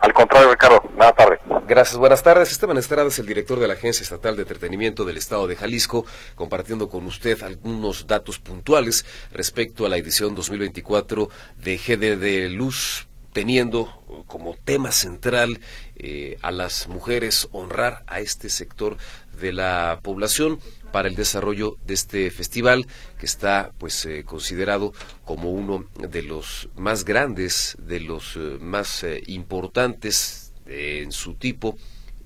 [0.00, 1.40] Al contrario, Ricardo, buenas tardes.
[1.66, 2.50] Gracias, buenas tardes.
[2.50, 6.04] Esteban Estrada es el director de la Agencia Estatal de Entretenimiento del Estado de Jalisco,
[6.34, 13.08] compartiendo con usted algunos datos puntuales respecto a la edición 2024 de GD de Luz
[13.32, 15.60] teniendo como tema central
[15.96, 18.96] eh, a las mujeres, honrar a este sector
[19.40, 20.58] de la población
[20.92, 22.86] para el desarrollo de este festival
[23.18, 24.92] que está pues eh, considerado
[25.24, 31.76] como uno de los más grandes, de los eh, más eh, importantes en su tipo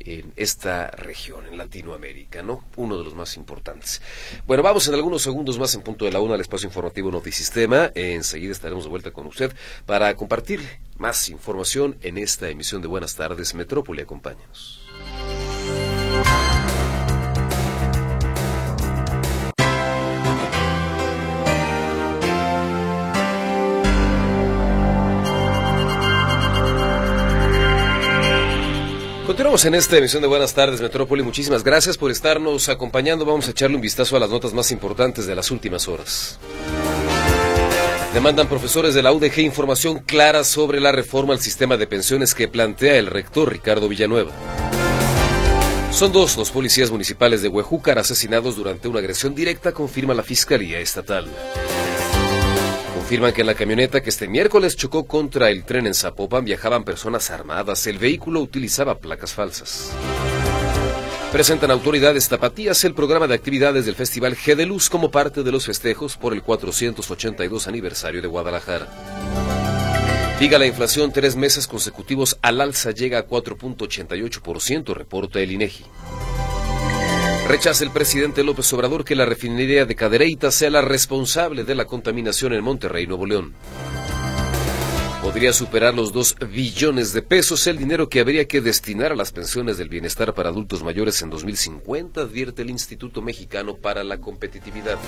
[0.04, 2.64] en esta región, en Latinoamérica, ¿no?
[2.74, 4.02] Uno de los más importantes.
[4.48, 7.92] Bueno, vamos en algunos segundos más en punto de la una al espacio informativo Notisistema.
[7.94, 9.54] Enseguida estaremos de vuelta con usted
[9.86, 10.60] para compartir
[10.96, 14.02] más información en esta emisión de Buenas tardes Metrópoli.
[14.02, 14.80] Acompáñenos.
[29.32, 31.22] Continuamos en esta emisión de Buenas tardes, Metrópoli.
[31.22, 33.24] Muchísimas gracias por estarnos acompañando.
[33.24, 36.38] Vamos a echarle un vistazo a las notas más importantes de las últimas horas.
[38.12, 42.46] Demandan profesores de la UDG información clara sobre la reforma al sistema de pensiones que
[42.46, 44.32] plantea el rector Ricardo Villanueva.
[45.92, 50.78] Son dos los policías municipales de Huejúcar asesinados durante una agresión directa, confirma la Fiscalía
[50.78, 51.26] Estatal.
[53.12, 56.82] Confirman que en la camioneta que este miércoles chocó contra el tren en Zapopan viajaban
[56.82, 57.86] personas armadas.
[57.86, 59.92] El vehículo utilizaba placas falsas.
[61.30, 65.52] Presentan autoridades tapatías el programa de actividades del Festival G de Luz como parte de
[65.52, 68.88] los festejos por el 482 aniversario de Guadalajara.
[70.40, 75.84] Diga la inflación tres meses consecutivos al alza llega a 4.88%, reporta el INEGI.
[77.52, 81.84] Rechaza el presidente López Obrador que la refinería de Cadereyta sea la responsable de la
[81.84, 83.52] contaminación en Monterrey, Nuevo León
[85.20, 89.30] podría superar los 2 billones de pesos, el dinero que habría que destinar a las
[89.30, 94.98] pensiones del bienestar para adultos mayores en 2050, advierte el Instituto Mexicano para la Competitividad.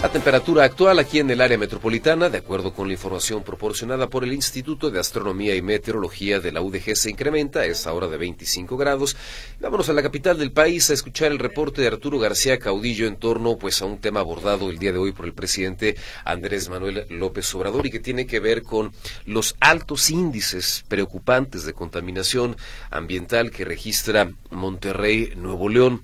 [0.00, 4.22] La temperatura actual aquí en el área metropolitana, de acuerdo con la información proporcionada por
[4.22, 8.76] el Instituto de Astronomía y Meteorología de la UDG, se incrementa, es ahora de 25
[8.76, 9.16] grados.
[9.58, 13.16] Vámonos a la capital del país a escuchar el reporte de Arturo García Caudillo en
[13.16, 17.04] torno pues, a un tema abordado el día de hoy por el presidente Andrés Manuel
[17.10, 18.92] López Obrador y que tiene que ver con
[19.26, 22.56] los altos índices preocupantes de contaminación
[22.92, 26.02] ambiental que registra Monterrey, Nuevo León.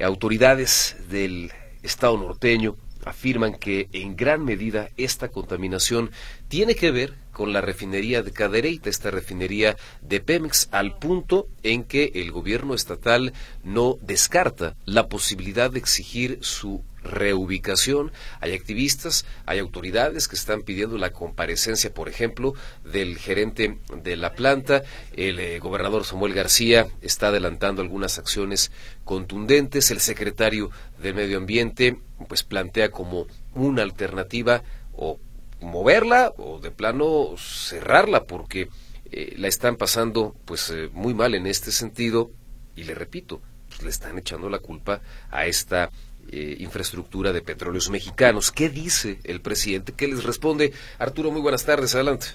[0.00, 1.52] Autoridades del
[1.84, 6.10] Estado norteño afirman que en gran medida esta contaminación
[6.48, 11.84] tiene que ver con la refinería de Cadereyta, esta refinería de Pemex, al punto en
[11.84, 18.10] que el gobierno estatal no descarta la posibilidad de exigir su reubicación.
[18.40, 24.32] Hay activistas, hay autoridades que están pidiendo la comparecencia, por ejemplo, del gerente de la
[24.32, 24.82] planta.
[25.12, 28.72] El eh, gobernador Samuel García está adelantando algunas acciones
[29.04, 29.92] contundentes.
[29.92, 35.20] El secretario de Medio Ambiente pues plantea como una alternativa o
[35.60, 38.68] moverla o de plano cerrarla porque
[39.10, 42.30] eh, la están pasando pues eh, muy mal en este sentido
[42.76, 45.90] y le repito pues, le están echando la culpa a esta
[46.30, 48.52] eh, infraestructura de petróleos mexicanos.
[48.52, 49.94] ¿Qué dice el presidente?
[49.96, 50.72] ¿Qué les responde?
[50.98, 52.26] Arturo, muy buenas tardes, adelante.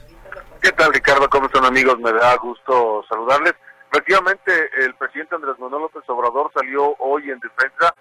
[0.61, 1.29] ¿Qué tal, Ricardo?
[1.29, 1.99] ¿Cómo están, amigos?
[1.99, 3.53] Me da gusto saludarles.
[3.91, 7.93] Efectivamente, el presidente Andrés Manuel López Obrador salió hoy en defensa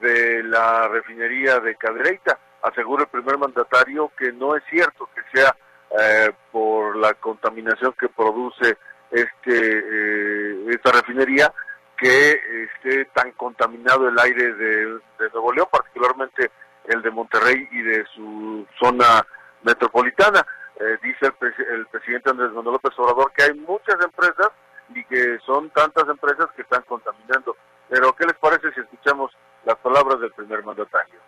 [0.00, 2.38] de la refinería de Cadereyta.
[2.62, 5.54] Asegura el primer mandatario que no es cierto que sea
[6.00, 8.76] eh, por la contaminación que produce
[9.10, 11.52] este eh, esta refinería
[11.96, 15.00] que esté tan contaminado el aire de,
[15.32, 16.50] Nuevo León, particularmente
[16.84, 19.26] el de Monterrey y de su zona
[19.62, 20.46] metropolitana.
[20.78, 24.50] Eh, dice el, presidente Andrés Manuel López Obrador que hay muchas empresas
[24.94, 27.56] y que son tantas empresas que están contaminando.
[27.88, 29.32] Pero, ¿qué les parece si escuchamos
[29.64, 31.18] las palabras del primer mandatario?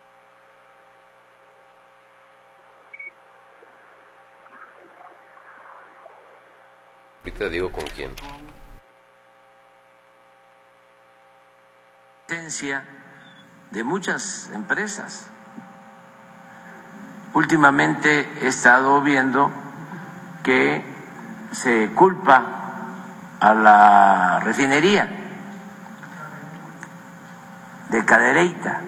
[7.22, 8.10] Ahorita digo con quién.
[13.70, 15.26] de muchas empresas.
[17.34, 19.50] Últimamente he estado viendo
[20.42, 20.82] que
[21.52, 22.44] se culpa
[23.40, 25.08] a la refinería
[27.90, 28.80] de Cadereyta.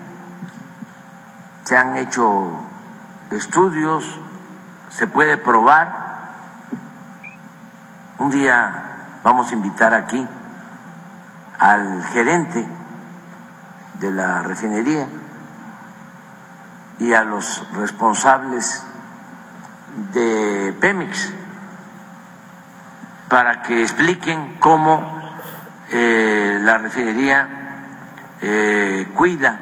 [1.65, 2.61] Se han hecho
[3.31, 4.19] estudios,
[4.91, 6.02] se puede probar.
[8.23, 10.25] Un día vamos a invitar aquí
[11.59, 12.65] al gerente
[13.99, 15.09] de la refinería
[17.01, 18.87] y a los responsables
[20.13, 21.33] de Pemex
[23.29, 25.03] para que expliquen cómo
[25.91, 27.49] eh, la refinería
[28.41, 29.59] eh, cuida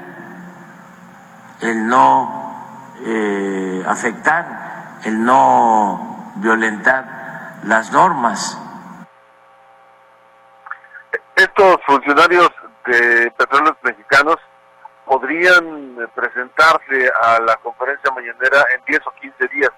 [1.63, 2.67] el no
[3.07, 7.20] eh, afectar, el no violentar
[7.65, 8.59] las normas.
[11.37, 12.51] Estos funcionarios
[12.87, 14.37] de Petróleos Mexicanos
[15.07, 19.71] podrían eh, presentarse a la conferencia mañanera en 10 o 15 días,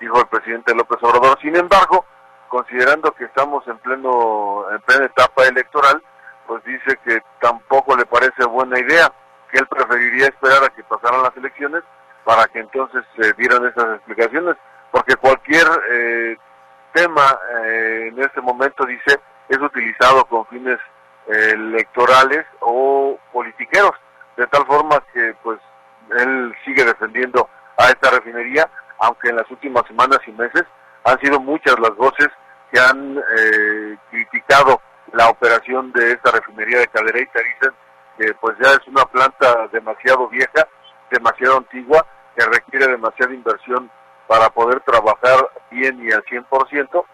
[0.00, 1.38] dijo el presidente López Obrador.
[1.40, 2.04] Sin embargo,
[2.48, 6.02] considerando que estamos en pleno en plena etapa electoral,
[6.46, 9.12] pues dice que tampoco le parece buena idea,
[9.50, 11.82] que él preferiría esperar a que pasaran las elecciones
[12.24, 14.56] para que entonces se dieran esas explicaciones,
[14.90, 16.36] porque cualquier eh,
[16.92, 20.78] tema eh, en este momento, dice, es utilizado con fines
[21.26, 23.92] electorales o politiqueros,
[24.36, 25.60] de tal forma que pues
[26.16, 30.64] él sigue defendiendo a esta refinería, aunque en las últimas semanas y meses
[31.04, 32.28] han sido muchas las voces
[32.72, 34.80] que han eh, criticado
[35.12, 37.74] la operación de esta refinería de Cadereyta dicen
[38.18, 40.66] que pues ya es una planta demasiado vieja,
[41.10, 42.04] demasiado antigua,
[42.36, 43.90] que requiere demasiada inversión
[44.28, 47.04] para poder trabajar bien y al 100%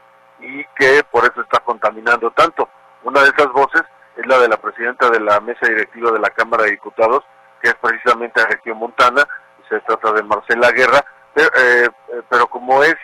[0.41, 2.69] y que por eso está contaminando tanto.
[3.05, 3.83] Una de esas voces
[4.17, 7.25] es la de la presidenta de la mesa directiva de la Cámara de Diputados,
[7.63, 9.27] que es precisamente Región Montana,
[9.69, 12.97] se trata de Marcela Guerra, pero, eh, eh, como es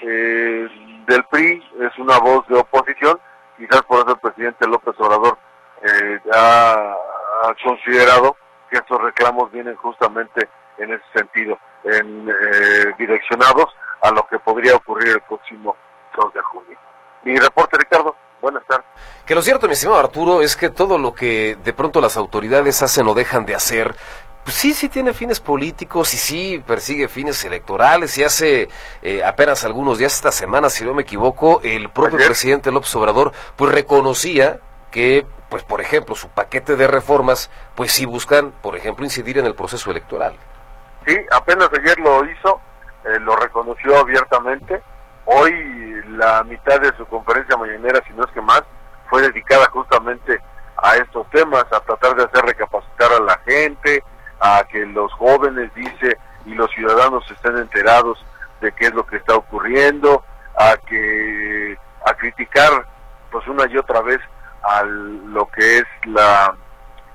[0.00, 0.68] eh,
[1.06, 3.20] del PRI, es una voz de oposición,
[3.56, 5.38] quizás por eso el presidente López Obrador
[6.34, 6.96] ha,
[7.44, 8.36] ha, considerado
[8.70, 12.28] que estos reclamos vienen justamente en ese sentido, en,
[12.98, 13.66] direccionados
[14.02, 15.76] a lo que podría ocurrir el próximo
[16.16, 16.78] 2 de junio.
[17.24, 18.14] Mi reporte, Ricardo.
[18.40, 18.86] Buenas tardes.
[19.26, 22.82] Que lo cierto, mi estimado Arturo, es que todo lo que de pronto las autoridades
[22.82, 23.96] hacen o dejan de hacer,
[24.44, 28.68] pues sí, sí tiene fines políticos y sí persigue fines electorales y hace
[29.02, 33.32] eh, apenas algunos días, esta semana, si no me equivoco, el propio presidente López Obrador
[33.56, 34.60] pues reconocía
[34.90, 39.46] que, pues por ejemplo, su paquete de reformas, pues sí buscan, por ejemplo, incidir en
[39.46, 40.34] el proceso electoral.
[41.08, 42.60] Sí, apenas ayer lo hizo,
[43.04, 44.82] eh, lo reconoció abiertamente,
[45.30, 48.62] Hoy la mitad de su conferencia mañanera, si no es que más,
[49.10, 50.40] fue dedicada justamente
[50.78, 54.02] a estos temas, a tratar de hacer recapacitar a la gente,
[54.40, 56.16] a que los jóvenes, dice,
[56.46, 58.24] y los ciudadanos estén enterados
[58.62, 60.24] de qué es lo que está ocurriendo,
[60.58, 62.86] a que a criticar
[63.30, 64.20] pues una y otra vez
[64.62, 66.56] a lo que es la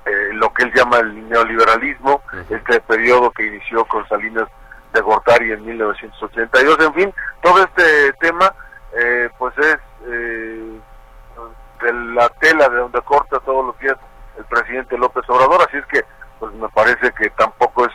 [0.06, 4.48] eh, lo que él llama el neoliberalismo, este periodo que inició con Salinas
[4.92, 6.78] de Gortari en 1982.
[6.80, 8.54] En fin, todo este tema
[8.92, 10.80] eh, pues es eh,
[11.82, 13.96] de la tela de donde corta todos los días
[14.38, 16.04] el presidente López Obrador, así es que
[16.38, 17.92] pues me parece que tampoco es,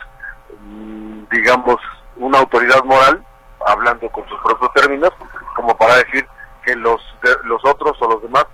[0.60, 1.76] mm, digamos,
[2.16, 3.24] una autoridad moral,
[3.66, 5.10] hablando con sus propios términos,
[5.54, 6.26] como para decir
[6.64, 7.00] que los,
[7.44, 8.46] los otros o los demás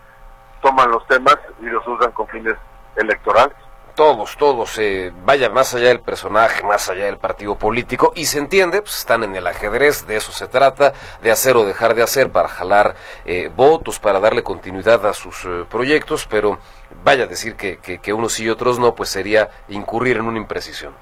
[0.61, 2.57] toman los temas y los usan con fines
[2.97, 3.57] electorales
[3.97, 8.39] todos, todos, eh, vaya más allá del personaje, más allá del partido político, y se
[8.39, 12.03] entiende, pues están en el ajedrez, de eso se trata, de hacer o dejar de
[12.03, 16.59] hacer para jalar eh, votos, para darle continuidad a sus eh, proyectos, pero
[17.03, 20.39] vaya a decir que, que, unos sí y otros no, pues sería incurrir en una
[20.39, 20.95] imprecisión.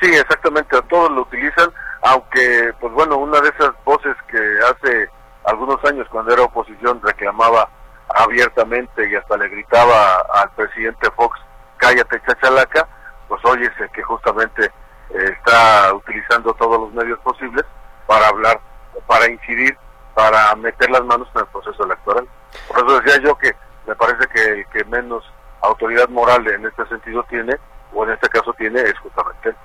[0.00, 5.08] Sí, exactamente, a todos lo utilizan, aunque, pues bueno, una de esas voces que hace
[5.44, 7.68] algunos años, cuando era oposición, reclamaba
[8.14, 11.38] abiertamente y hasta le gritaba al presidente Fox
[11.76, 12.88] cállate chachalaca,
[13.28, 14.64] pues hoy es que justamente
[15.10, 17.64] eh, está utilizando todos los medios posibles
[18.06, 18.60] para hablar,
[19.06, 19.76] para incidir,
[20.14, 22.26] para meter las manos en el proceso electoral.
[22.68, 23.52] Por eso decía yo que
[23.86, 25.24] me parece que que menos
[25.62, 27.56] autoridad moral en este sentido tiene,
[27.92, 29.56] o en este caso tiene, es justamente él.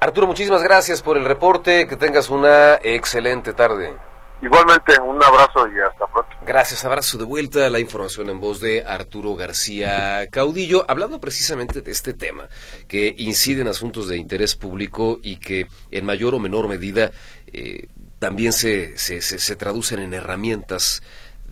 [0.00, 3.96] Arturo, muchísimas gracias por el reporte, que tengas una excelente tarde.
[4.42, 6.36] Igualmente, un abrazo y hasta pronto.
[6.44, 7.70] Gracias, abrazo de vuelta.
[7.70, 12.48] La información en voz de Arturo García Caudillo, hablando precisamente de este tema,
[12.88, 17.12] que incide en asuntos de interés público y que en mayor o menor medida
[17.52, 17.86] eh,
[18.18, 21.04] también se, se, se traducen en herramientas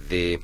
[0.08, 0.40] de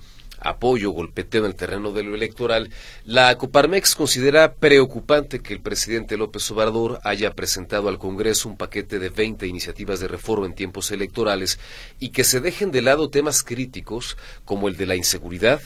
[0.49, 2.71] apoyo golpeteo en el terreno de lo electoral,
[3.05, 8.99] la Coparmex considera preocupante que el presidente López Obrador haya presentado al Congreso un paquete
[8.99, 11.59] de 20 iniciativas de reforma en tiempos electorales
[11.99, 15.61] y que se dejen de lado temas críticos como el de la inseguridad,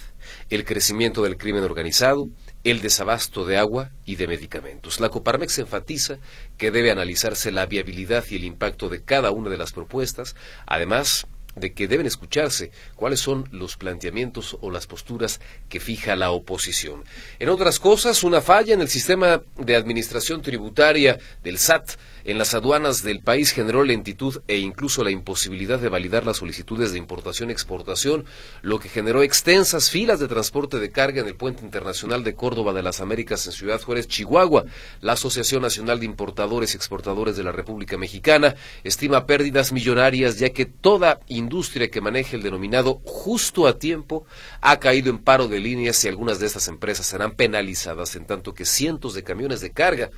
[0.49, 2.29] el crecimiento del crimen organizado,
[2.65, 5.01] el desabasto de agua y de medicamentos.
[5.01, 6.19] La Coparmex enfatiza
[6.59, 11.27] que debe analizarse la viabilidad y el impacto de cada una de las propuestas, además
[11.57, 17.05] de que deben escucharse cuáles son los planteamientos o las posturas que fija la oposición.
[17.39, 21.93] En otras cosas, una falla en el sistema de administración tributaria del SAT
[22.25, 26.93] en las aduanas del país generó lentitud e incluso la imposibilidad de validar las solicitudes
[26.93, 28.25] de importación-exportación,
[28.63, 32.73] lo que generó extensas filas de transporte de carga en el puente internacional de Córdoba
[32.73, 34.65] de las Américas en Ciudad Juárez, Chihuahua.
[35.01, 40.51] La Asociación Nacional de Importadores y Exportadores de la República Mexicana estima pérdidas millonarias ya
[40.51, 44.27] que toda industria que maneje el denominado justo a tiempo
[44.61, 48.55] ha caído en paro de líneas y algunas de estas empresas serán penalizadas en tanto
[48.55, 50.11] que cientos de camiones de carga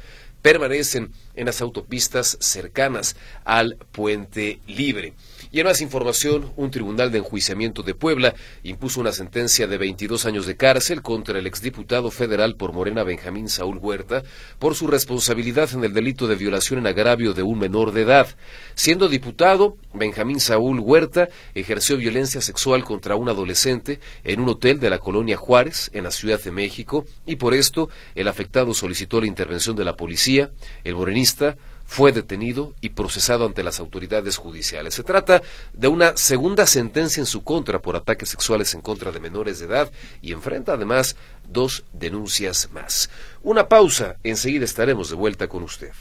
[0.42, 5.14] permanecen en las autopistas cercanas al puente libre.
[5.54, 10.24] Y en más información, un tribunal de enjuiciamiento de Puebla impuso una sentencia de 22
[10.24, 14.22] años de cárcel contra el exdiputado federal por Morena Benjamín Saúl Huerta
[14.58, 18.28] por su responsabilidad en el delito de violación en agravio de un menor de edad.
[18.74, 24.88] Siendo diputado, Benjamín Saúl Huerta ejerció violencia sexual contra un adolescente en un hotel de
[24.88, 29.26] la colonia Juárez, en la Ciudad de México, y por esto el afectado solicitó la
[29.26, 30.50] intervención de la policía.
[30.82, 31.58] El morenista
[31.92, 34.94] fue detenido y procesado ante las autoridades judiciales.
[34.94, 35.42] Se trata
[35.74, 39.66] de una segunda sentencia en su contra por ataques sexuales en contra de menores de
[39.66, 41.16] edad y enfrenta además
[41.46, 43.10] dos denuncias más.
[43.42, 45.92] Una pausa, enseguida estaremos de vuelta con usted.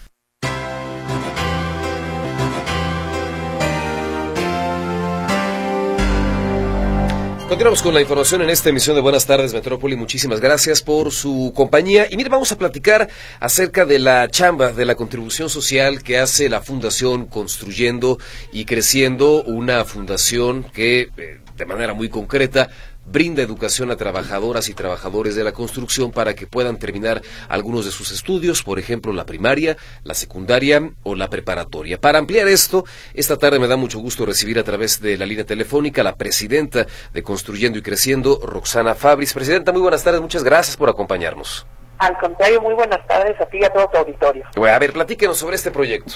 [7.51, 9.97] Continuamos con la información en esta emisión de Buenas tardes Metrópoli.
[9.97, 12.07] Muchísimas gracias por su compañía.
[12.09, 13.09] Y mire, vamos a platicar
[13.41, 18.19] acerca de la chamba, de la contribución social que hace la Fundación Construyendo
[18.53, 22.69] y Creciendo, una fundación que eh, de manera muy concreta
[23.11, 27.91] brinda educación a trabajadoras y trabajadores de la construcción para que puedan terminar algunos de
[27.91, 31.99] sus estudios, por ejemplo, la primaria, la secundaria o la preparatoria.
[31.99, 35.45] Para ampliar esto, esta tarde me da mucho gusto recibir a través de la línea
[35.45, 39.33] telefónica la presidenta de Construyendo y Creciendo, Roxana Fabris.
[39.33, 41.65] Presidenta, muy buenas tardes, muchas gracias por acompañarnos.
[41.99, 44.43] Al contrario, muy buenas tardes a ti y a todo tu auditorio.
[44.55, 46.13] Bueno, a ver, platíquenos sobre este proyecto.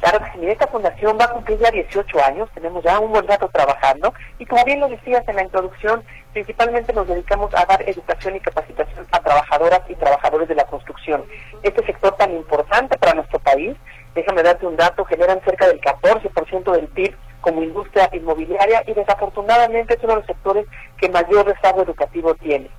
[0.00, 4.12] Claro esta fundación va a cumplir ya 18 años, tenemos ya un buen rato trabajando
[4.38, 8.40] y como bien lo decías en la introducción, principalmente nos dedicamos a dar educación y
[8.40, 11.24] capacitación a trabajadoras y trabajadores de la construcción.
[11.62, 13.76] Este sector tan importante para nuestro país,
[14.14, 19.94] déjame darte un dato, generan cerca del 14% del PIB como industria inmobiliaria y desafortunadamente
[19.94, 20.66] es uno de los sectores
[20.98, 22.70] que mayor rezago educativo tiene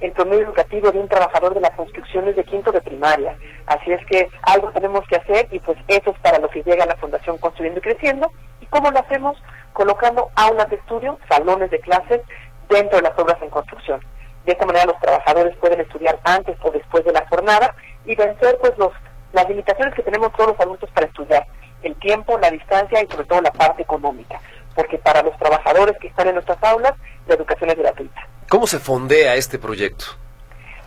[0.00, 3.36] el promedio educativo de un trabajador de la construcción es de quinto de primaria.
[3.66, 6.86] Así es que algo tenemos que hacer y pues eso es para lo que llega
[6.86, 8.30] la Fundación Construyendo y Creciendo.
[8.60, 9.36] ¿Y cómo lo hacemos?
[9.72, 12.22] Colocando aulas de estudio, salones de clases
[12.68, 14.00] dentro de las obras en construcción.
[14.46, 17.74] De esta manera los trabajadores pueden estudiar antes o después de la jornada
[18.06, 18.92] y vencer pues los,
[19.32, 21.46] las limitaciones que tenemos todos los adultos para estudiar,
[21.82, 24.40] el tiempo, la distancia y sobre todo la parte económica,
[24.74, 26.94] porque para los trabajadores que están en nuestras aulas
[27.26, 28.26] la educación es gratuita.
[28.50, 30.06] ¿Cómo se fondea este proyecto?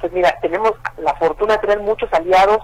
[0.02, 2.58] Pues mira, tenemos la fortuna de tener muchos aliados.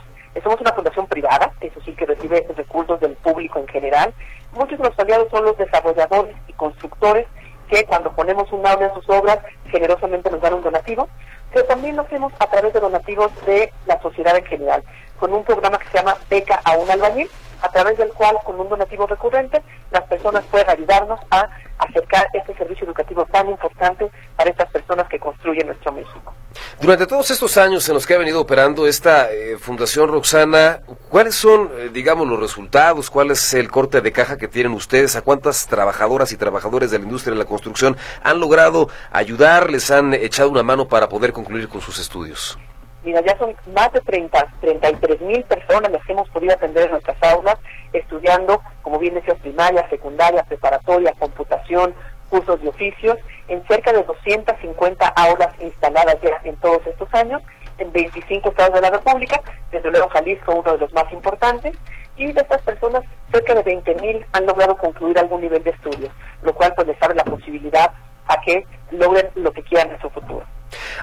[0.44, 4.14] Somos una fundación privada, eso sí que recibe recursos del público en general.
[4.52, 7.28] Muchos de los aliados son los desarrolladores y constructores
[7.70, 9.40] que cuando ponemos un aula en sus obras
[9.72, 11.08] generosamente nos dan un donativo,
[11.54, 14.84] pero también lo hacemos a través de donativos de la sociedad en general,
[15.18, 17.30] con un programa que se llama Beca a un albañil,
[17.62, 21.50] a través del cual con un donativo recurrente las personas pueden ayudarnos a
[21.80, 26.34] acercar este servicio educativo tan importante para estas personas que construyen nuestro México.
[26.82, 31.36] Durante todos estos años en los que ha venido operando esta eh, Fundación Roxana, ¿cuáles
[31.36, 33.10] son, eh, digamos, los resultados?
[33.10, 35.16] ¿Cuál es el corte de caja que tienen ustedes?
[35.16, 39.90] ¿A cuántas trabajadoras y trabajadores de la industria de la construcción han logrado ayudar, les
[39.92, 42.58] han echado una mano para poder concluir con sus estudios?
[43.04, 46.92] Mira, ya son más de 30, 33 mil personas las que hemos podido atender en
[46.92, 47.58] nuestras aulas,
[47.94, 51.94] estudiando, como bien decías, primaria, secundaria, preparatoria, computación,
[52.30, 57.42] cursos de oficios, en cerca de 250 aulas instaladas ya en todos estos años,
[57.78, 59.42] en 25 estados de la República,
[59.72, 61.76] desde luego Jalisco uno de los más importantes,
[62.18, 66.12] y de estas personas cerca de 20 mil han logrado concluir algún nivel de estudios,
[66.42, 67.94] lo cual pues les abre la posibilidad
[68.28, 70.46] a que logren lo que quieran en su futuro.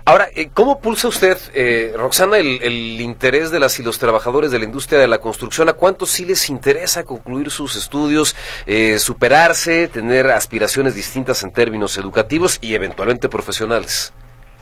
[0.04, 4.58] Ahora, eh, ¿cómo pulsa usted, eh, Roxana, el, interés de las y los trabajadores de
[4.58, 5.68] la industria de la construcción?
[5.68, 8.36] ¿A cuántos sí les interesa concluir sus estudios,
[8.66, 14.12] eh, superarse, tener aspiraciones distintas en términos educativos y eventualmente profesionales?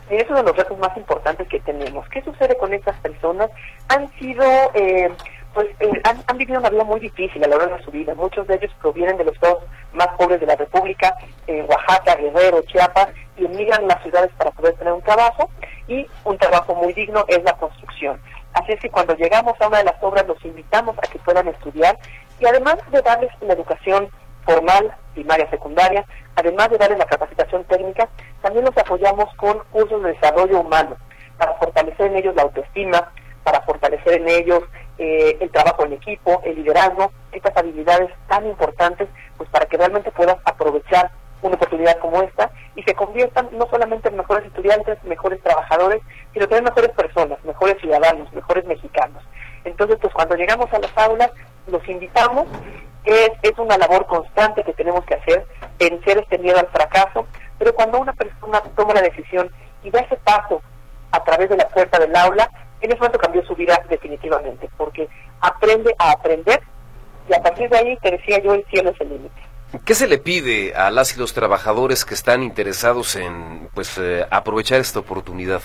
[0.09, 2.07] Es uno de los retos más importantes que tenemos.
[2.09, 3.49] ¿Qué sucede con estas personas?
[3.89, 4.43] Han sido
[5.55, 5.69] pues
[6.03, 8.13] han, vivido una vida muy difícil a lo largo de su vida.
[8.13, 11.15] Muchos de ellos provienen de los estados más pobres de la República,
[11.47, 15.49] Oaxaca, Guerrero, Chiapas, y emigran a las ciudades para poder tener un trabajo
[15.87, 18.19] y un trabajo muy digno es la construcción.
[18.53, 21.47] Así es que cuando llegamos a una de las obras los invitamos a que puedan
[21.47, 21.97] estudiar
[22.39, 24.09] y además de darles la educación
[24.45, 28.09] formal, primaria, secundaria, además de darles la capacitación técnica,
[28.41, 30.97] también los apoyamos con cursos de desarrollo humano
[31.37, 33.11] para fortalecer en ellos la autoestima,
[33.43, 34.63] para fortalecer en ellos
[34.97, 40.11] eh, el trabajo en equipo, el liderazgo, estas habilidades tan importantes, pues para que realmente
[40.11, 45.41] puedan aprovechar una oportunidad como esta y se conviertan no solamente en mejores estudiantes, mejores
[45.43, 46.01] trabajadores,
[46.33, 49.23] sino también mejores personas, mejores ciudadanos, mejores mexicanos.
[49.63, 51.31] Entonces, pues cuando llegamos a las aulas,
[51.67, 52.45] los invitamos,
[53.03, 55.45] es, es una labor constante que tenemos que hacer,
[55.77, 57.27] vencer este miedo al fracaso,
[57.57, 59.51] pero cuando una persona toma la decisión
[59.83, 60.61] y da ese paso
[61.11, 62.49] a través de la puerta del aula,
[62.81, 65.07] en ese momento cambió su vida definitivamente, porque
[65.41, 66.61] aprende a aprender
[67.29, 69.41] y a partir de ahí, te decía yo, el cielo es el límite.
[69.83, 74.25] ¿Qué se le pide a las y los trabajadores que están interesados en pues eh,
[74.29, 75.61] aprovechar esta oportunidad?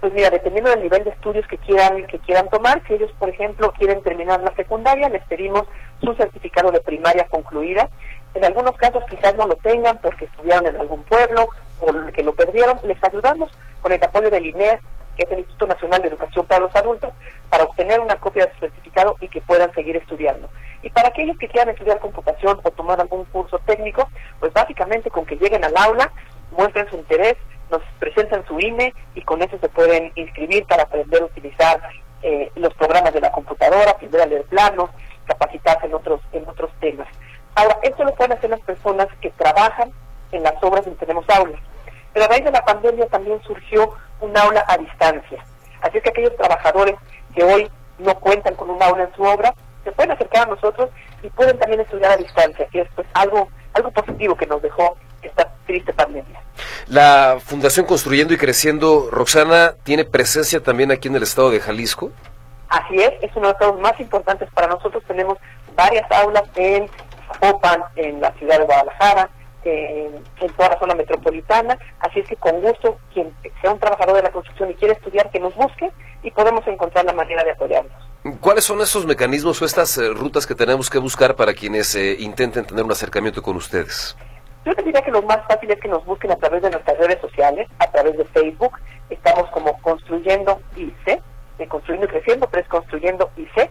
[0.00, 3.28] Pues mira, dependiendo del nivel de estudios que quieran que quieran tomar, si ellos, por
[3.28, 5.64] ejemplo, quieren terminar la secundaria, les pedimos
[6.02, 7.88] su certificado de primaria concluida.
[8.34, 11.48] En algunos casos quizás no lo tengan porque estudiaron en algún pueblo
[11.80, 13.50] o que lo perdieron, les ayudamos
[13.82, 14.80] con el apoyo del INEA,
[15.20, 17.12] que es el Instituto Nacional de Educación para los Adultos,
[17.50, 20.48] para obtener una copia de su certificado y que puedan seguir estudiando.
[20.82, 24.08] Y para aquellos que quieran estudiar computación o tomar algún curso técnico,
[24.38, 26.10] pues básicamente con que lleguen al aula,
[26.52, 27.36] muestren su interés,
[27.70, 31.82] nos presentan su INE y con eso se pueden inscribir para aprender a utilizar
[32.22, 34.88] eh, los programas de la computadora, aprender a leer planos,
[35.26, 37.08] capacitarse en otros, en otros temas.
[37.56, 39.92] Ahora, esto lo pueden hacer las personas que trabajan
[40.32, 41.60] en las obras donde tenemos aulas.
[42.12, 45.44] Pero a raíz de la pandemia también surgió un aula a distancia.
[45.80, 46.96] Así es que aquellos trabajadores
[47.34, 49.54] que hoy no cuentan con un aula en su obra,
[49.84, 50.90] se pueden acercar a nosotros
[51.22, 54.96] y pueden también estudiar a distancia, que es pues, algo, algo positivo que nos dejó
[55.22, 56.40] esta triste pandemia.
[56.86, 62.10] La Fundación Construyendo y Creciendo, Roxana, ¿tiene presencia también aquí en el estado de Jalisco?
[62.68, 65.02] Así es, es uno de los más importantes para nosotros.
[65.06, 65.38] Tenemos
[65.74, 66.88] varias aulas en
[67.26, 69.28] Zapopan, en la ciudad de Guadalajara,
[69.64, 71.78] en, toda la zona metropolitana.
[72.00, 75.30] Así es que con gusto, quien sea un trabajador de la construcción y quiere estudiar,
[75.30, 75.90] que nos busque
[76.22, 77.92] y podemos encontrar la manera de apoyarnos.
[78.40, 82.16] ¿Cuáles son esos mecanismos o estas eh, rutas que tenemos que buscar para quienes eh,
[82.18, 84.16] intenten tener un acercamiento con ustedes?
[84.66, 86.98] Yo te diría que lo más fácil es que nos busquen a través de nuestras
[86.98, 88.78] redes sociales, a través de Facebook.
[89.08, 91.22] Estamos como Construyendo IC,
[91.56, 93.70] de Construyendo y Creciendo, pero es Construyendo IC.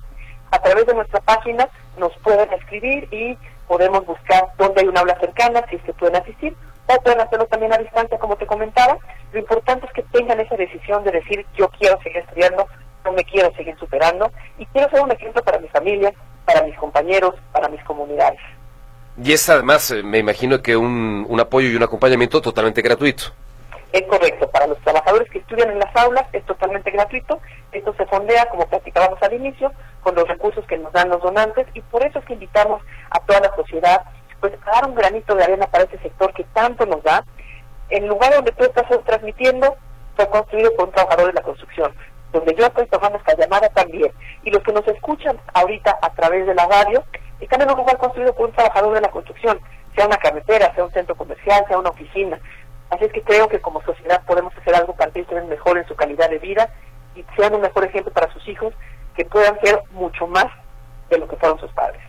[0.51, 1.69] A través de nuestra página
[1.99, 3.37] nos pueden escribir y
[3.69, 6.55] podemos buscar dónde hay una aula cercana, si es que pueden asistir,
[6.87, 8.97] o pueden hacerlo también a distancia, como te comentaba.
[9.31, 12.67] Lo importante es que tengan esa decisión de decir, yo quiero seguir estudiando,
[13.05, 16.11] no me quiero seguir superando, y quiero ser un ejemplo para mi familia,
[16.45, 18.39] para mis compañeros, para mis comunidades.
[19.23, 23.25] Y es además, eh, me imagino que un, un apoyo y un acompañamiento totalmente gratuito.
[23.91, 27.39] Es correcto, para los trabajadores que estudian en las aulas es totalmente gratuito.
[27.71, 29.71] Esto se fondea, como platicábamos al inicio,
[30.01, 33.19] con los recursos que nos dan los donantes y por eso es que invitamos a
[33.25, 34.03] toda la sociedad
[34.39, 37.25] pues a dar un granito de arena para ese sector que tanto nos da.
[37.89, 39.75] El lugar donde tú estás transmitiendo
[40.15, 41.93] fue construido por un trabajador de la construcción,
[42.31, 44.11] donde yo estoy tomando esta llamada también.
[44.43, 47.03] Y los que nos escuchan ahorita a través de la radio
[47.39, 49.59] están en un lugar construido por un trabajador de la construcción,
[49.95, 52.39] sea una carretera, sea un centro comercial, sea una oficina.
[52.89, 55.87] Así es que creo que como sociedad podemos hacer algo para que ellos mejor en
[55.87, 56.73] su calidad de vida
[57.15, 58.73] y sean un mejor ejemplo para sus hijos,
[59.15, 60.47] que puedan ser mucho más
[61.09, 62.01] de lo que fueron sus padres.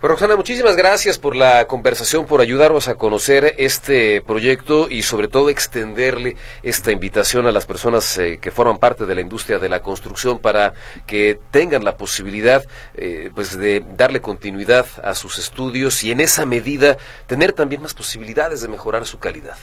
[0.00, 5.50] Roxana, muchísimas gracias por la conversación, por ayudarnos a conocer este proyecto y sobre todo
[5.50, 9.82] extenderle esta invitación a las personas eh, que forman parte de la industria de la
[9.82, 10.72] construcción para
[11.06, 12.64] que tengan la posibilidad
[12.94, 17.94] eh, pues de darle continuidad a sus estudios y en esa medida tener también más
[17.94, 19.58] posibilidades de mejorar su calidad.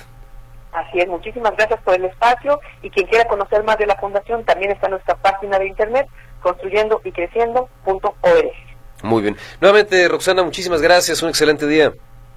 [0.75, 4.43] Así es, muchísimas gracias por el espacio y quien quiera conocer más de la fundación
[4.43, 6.07] también está en nuestra página de internet
[6.41, 8.51] construyendo y creciendo.org.
[9.03, 9.37] Muy bien.
[9.61, 11.23] Nuevamente, Roxana, muchísimas gracias.
[11.23, 11.93] Un excelente día.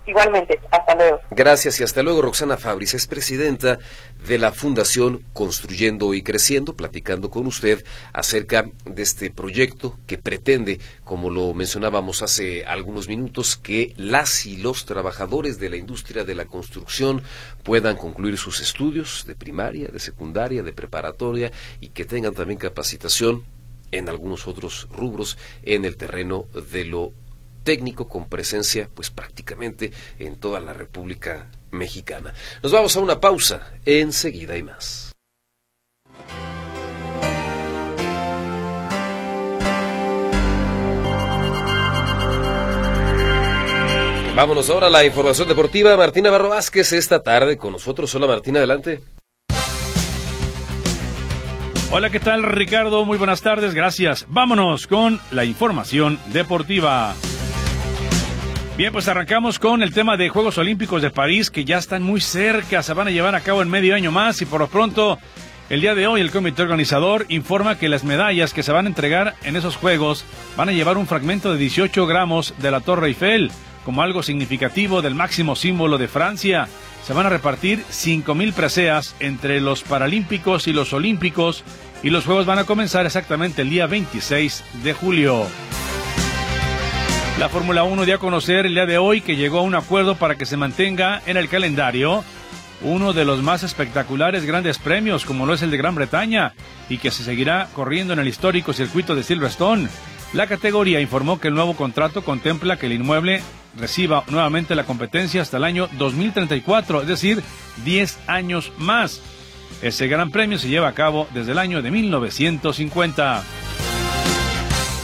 [0.09, 1.21] Igualmente, hasta luego.
[1.31, 2.23] Gracias y hasta luego.
[2.23, 3.79] Roxana Fabris es presidenta
[4.27, 7.85] de la Fundación Construyendo y Creciendo, platicando con usted
[8.15, 14.57] acerca de este proyecto que pretende, como lo mencionábamos hace algunos minutos, que las y
[14.57, 17.21] los trabajadores de la industria de la construcción
[17.63, 21.53] puedan concluir sus estudios de primaria, de secundaria, de preparatoria
[21.83, 23.45] y que tengan también capacitación
[23.91, 27.13] en algunos otros rubros en el terreno de lo
[27.69, 32.33] técnico con presencia pues prácticamente en toda la República Mexicana.
[32.63, 35.13] Nos vamos a una pausa, enseguida y más.
[44.35, 45.95] Vámonos ahora a la información deportiva.
[45.95, 48.15] Martina Barro Vázquez esta tarde con nosotros.
[48.15, 49.03] Hola Martina, adelante.
[51.91, 53.05] Hola, ¿qué tal Ricardo?
[53.05, 54.25] Muy buenas tardes, gracias.
[54.31, 57.15] Vámonos con la información deportiva.
[58.79, 62.21] Bien, pues arrancamos con el tema de Juegos Olímpicos de París, que ya están muy
[62.21, 65.19] cerca, se van a llevar a cabo en medio año más y por lo pronto,
[65.69, 68.89] el día de hoy el comité organizador informa que las medallas que se van a
[68.89, 70.25] entregar en esos Juegos
[70.57, 73.51] van a llevar un fragmento de 18 gramos de la Torre Eiffel,
[73.85, 76.69] como algo significativo del máximo símbolo de Francia
[77.03, 81.65] se van a repartir 5.000 preseas entre los Paralímpicos y los Olímpicos
[82.05, 85.47] y los Juegos van a comenzar exactamente el día 26 de julio.
[87.39, 90.17] La Fórmula 1 dio a conocer el día de hoy que llegó a un acuerdo
[90.17, 92.25] para que se mantenga en el calendario
[92.83, 96.55] uno de los más espectaculares grandes premios como lo es el de Gran Bretaña
[96.89, 99.89] y que se seguirá corriendo en el histórico circuito de Silverstone.
[100.33, 103.41] La categoría informó que el nuevo contrato contempla que el inmueble
[103.79, 107.41] reciba nuevamente la competencia hasta el año 2034, es decir,
[107.85, 109.23] 10 años más.
[109.81, 113.45] Ese gran premio se lleva a cabo desde el año de 1950.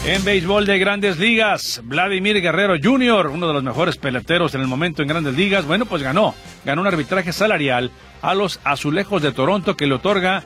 [0.07, 4.67] En béisbol de grandes ligas, Vladimir Guerrero Jr., uno de los mejores peloteros en el
[4.67, 6.35] momento en grandes ligas, bueno, pues ganó.
[6.63, 7.89] Ganó un arbitraje salarial
[8.21, 10.43] a los azulejos de Toronto que le otorga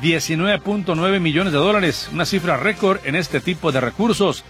[0.00, 4.44] 19.9 millones de dólares, una cifra récord en este tipo de recursos.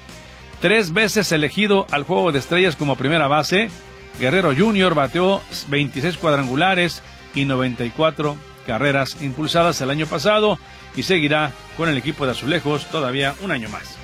[0.60, 3.68] tres veces elegido al juego de estrellas como primera base.
[4.20, 4.94] Guerrero Jr.
[4.94, 7.02] bateó 26 cuadrangulares
[7.34, 10.56] y 94 carreras impulsadas el año pasado
[10.94, 14.01] y seguirá con el equipo de Azulejos todavía un año más.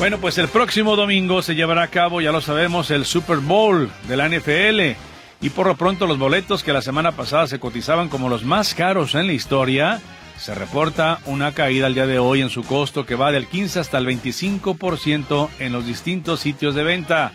[0.00, 3.90] Bueno, pues el próximo domingo se llevará a cabo, ya lo sabemos, el Super Bowl
[4.08, 4.96] de la NFL.
[5.42, 8.74] Y por lo pronto los boletos que la semana pasada se cotizaban como los más
[8.74, 10.00] caros en la historia,
[10.38, 13.78] se reporta una caída al día de hoy en su costo que va del 15
[13.78, 17.32] hasta el 25% en los distintos sitios de venta.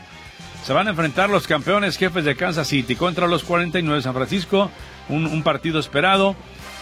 [0.63, 4.15] Se van a enfrentar los campeones jefes de Kansas City contra los 49 de San
[4.15, 4.71] Francisco,
[5.07, 6.35] un, partido esperado.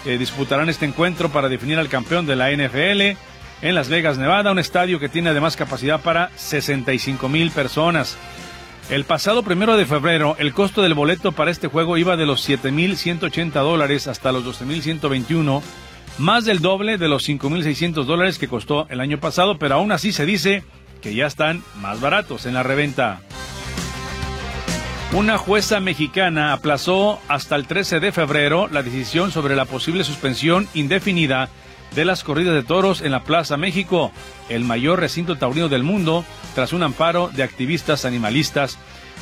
[0.06, 3.18] Eh, disputarán este encuentro para definir al campeón de la NFL
[3.64, 8.18] en Las Vegas, Nevada, un estadio que tiene además capacidad para 65 mil personas.
[8.90, 12.48] El pasado primero de febrero, el costo del boleto para este juego iba de los
[12.48, 15.62] 7.180 dólares hasta los 12.121,
[16.18, 20.12] más del doble de los 5.600 dólares que costó el año pasado, pero aún así
[20.12, 20.66] se dice
[21.02, 23.22] que ya están más baratos en la reventa.
[25.14, 30.68] Una jueza mexicana aplazó hasta el 13 de febrero la decisión sobre la posible suspensión
[30.74, 31.48] indefinida
[31.96, 34.12] de las corridas de toros en la Plaza México,
[34.50, 36.26] el mayor recinto taurino del mundo,
[36.56, 38.78] tras un amparo de activistas animalistas.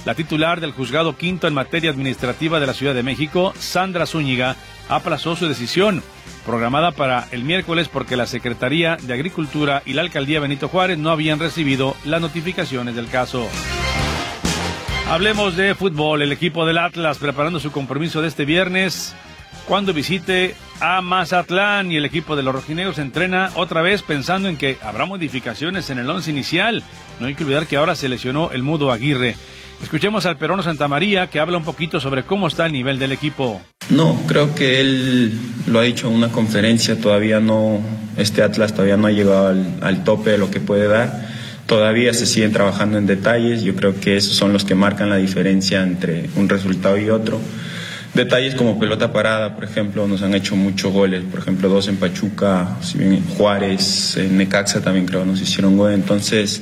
[0.05, 4.55] La titular del juzgado quinto en materia administrativa de la Ciudad de México, Sandra Zúñiga,
[4.89, 6.01] aplazó su decisión,
[6.45, 11.11] programada para el miércoles porque la Secretaría de Agricultura y la Alcaldía Benito Juárez no
[11.11, 13.47] habían recibido las notificaciones del caso.
[15.07, 16.21] Hablemos de fútbol.
[16.21, 19.13] El equipo del Atlas preparando su compromiso de este viernes
[19.71, 24.57] cuando visite a Mazatlán y el equipo de los rojinegros entrena otra vez pensando en
[24.57, 26.83] que habrá modificaciones en el once inicial.
[27.21, 29.37] No hay que olvidar que ahora se lesionó el mudo Aguirre.
[29.81, 33.13] Escuchemos al peruano Santa María que habla un poquito sobre cómo está el nivel del
[33.13, 33.61] equipo.
[33.89, 37.79] No, creo que él lo ha dicho en una conferencia, todavía no,
[38.17, 41.31] este Atlas todavía no ha llegado al tope de lo que puede dar
[41.71, 45.15] Todavía se siguen trabajando en detalles, yo creo que esos son los que marcan la
[45.15, 47.39] diferencia entre un resultado y otro.
[48.13, 51.95] Detalles como pelota parada, por ejemplo, nos han hecho muchos goles, por ejemplo, dos en
[51.95, 56.61] Pachuca, si bien Juárez, en Necaxa también creo nos hicieron gol, entonces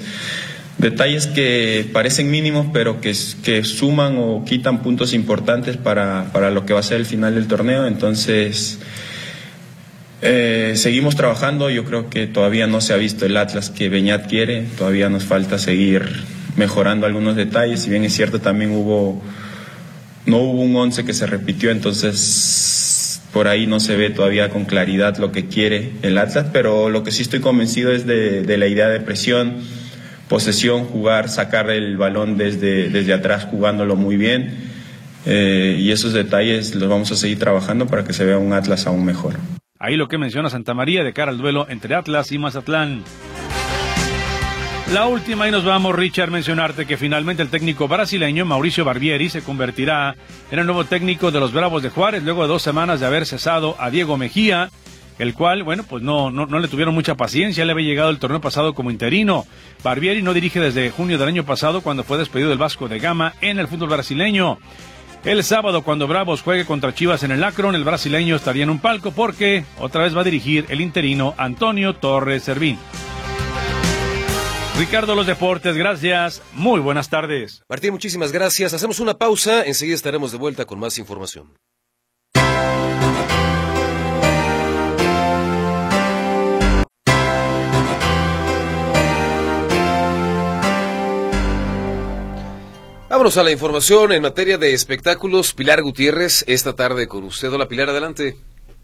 [0.77, 6.67] detalles que parecen mínimos pero que, que suman o quitan puntos importantes para, para lo
[6.67, 8.77] que va a ser el final del torneo, entonces
[10.21, 14.27] eh, seguimos trabajando, yo creo que todavía no se ha visto el Atlas que Beñat
[14.27, 16.03] quiere, todavía nos falta seguir
[16.57, 19.21] mejorando algunos detalles, si bien es cierto también hubo,
[20.25, 24.65] no hubo un 11 que se repitió, entonces por ahí no se ve todavía con
[24.65, 28.67] claridad lo que quiere el Atlas, pero lo que sí estoy convencido es de, la
[28.67, 29.57] idea de presión,
[30.27, 34.69] posesión, jugar, sacar el balón desde, desde atrás jugándolo muy bien.
[35.25, 38.87] Eh, y esos detalles los vamos a seguir trabajando para que se vea un Atlas
[38.87, 39.35] aún mejor.
[39.77, 43.03] Ahí lo que menciona Santa María de cara al duelo entre Atlas y Mazatlán.
[44.93, 49.43] La última y nos vamos, Richard, mencionarte que finalmente el técnico brasileño Mauricio Barbieri se
[49.43, 50.15] convertirá
[50.49, 53.27] en el nuevo técnico de los Bravos de Juárez luego de dos semanas de haber
[53.27, 54.71] cesado a Diego Mejía,
[55.19, 58.17] el cual, bueno, pues no, no, no le tuvieron mucha paciencia, le había llegado el
[58.17, 59.45] torneo pasado como interino.
[59.83, 63.35] Barbieri no dirige desde junio del año pasado cuando fue despedido del Vasco de Gama
[63.41, 64.57] en el fútbol brasileño.
[65.23, 68.79] El sábado, cuando Bravos juegue contra Chivas en el Akron, el brasileño estaría en un
[68.79, 72.79] palco porque otra vez va a dirigir el interino Antonio Torres Servín.
[74.79, 76.41] Ricardo Los Deportes, gracias.
[76.53, 77.63] Muy buenas tardes.
[77.67, 78.73] Martín, muchísimas gracias.
[78.73, 79.65] Hacemos una pausa.
[79.65, 81.53] Enseguida estaremos de vuelta con más información.
[93.09, 95.53] Vámonos a la información en materia de espectáculos.
[95.53, 97.51] Pilar Gutiérrez, esta tarde con usted.
[97.51, 98.37] Hola Pilar, adelante.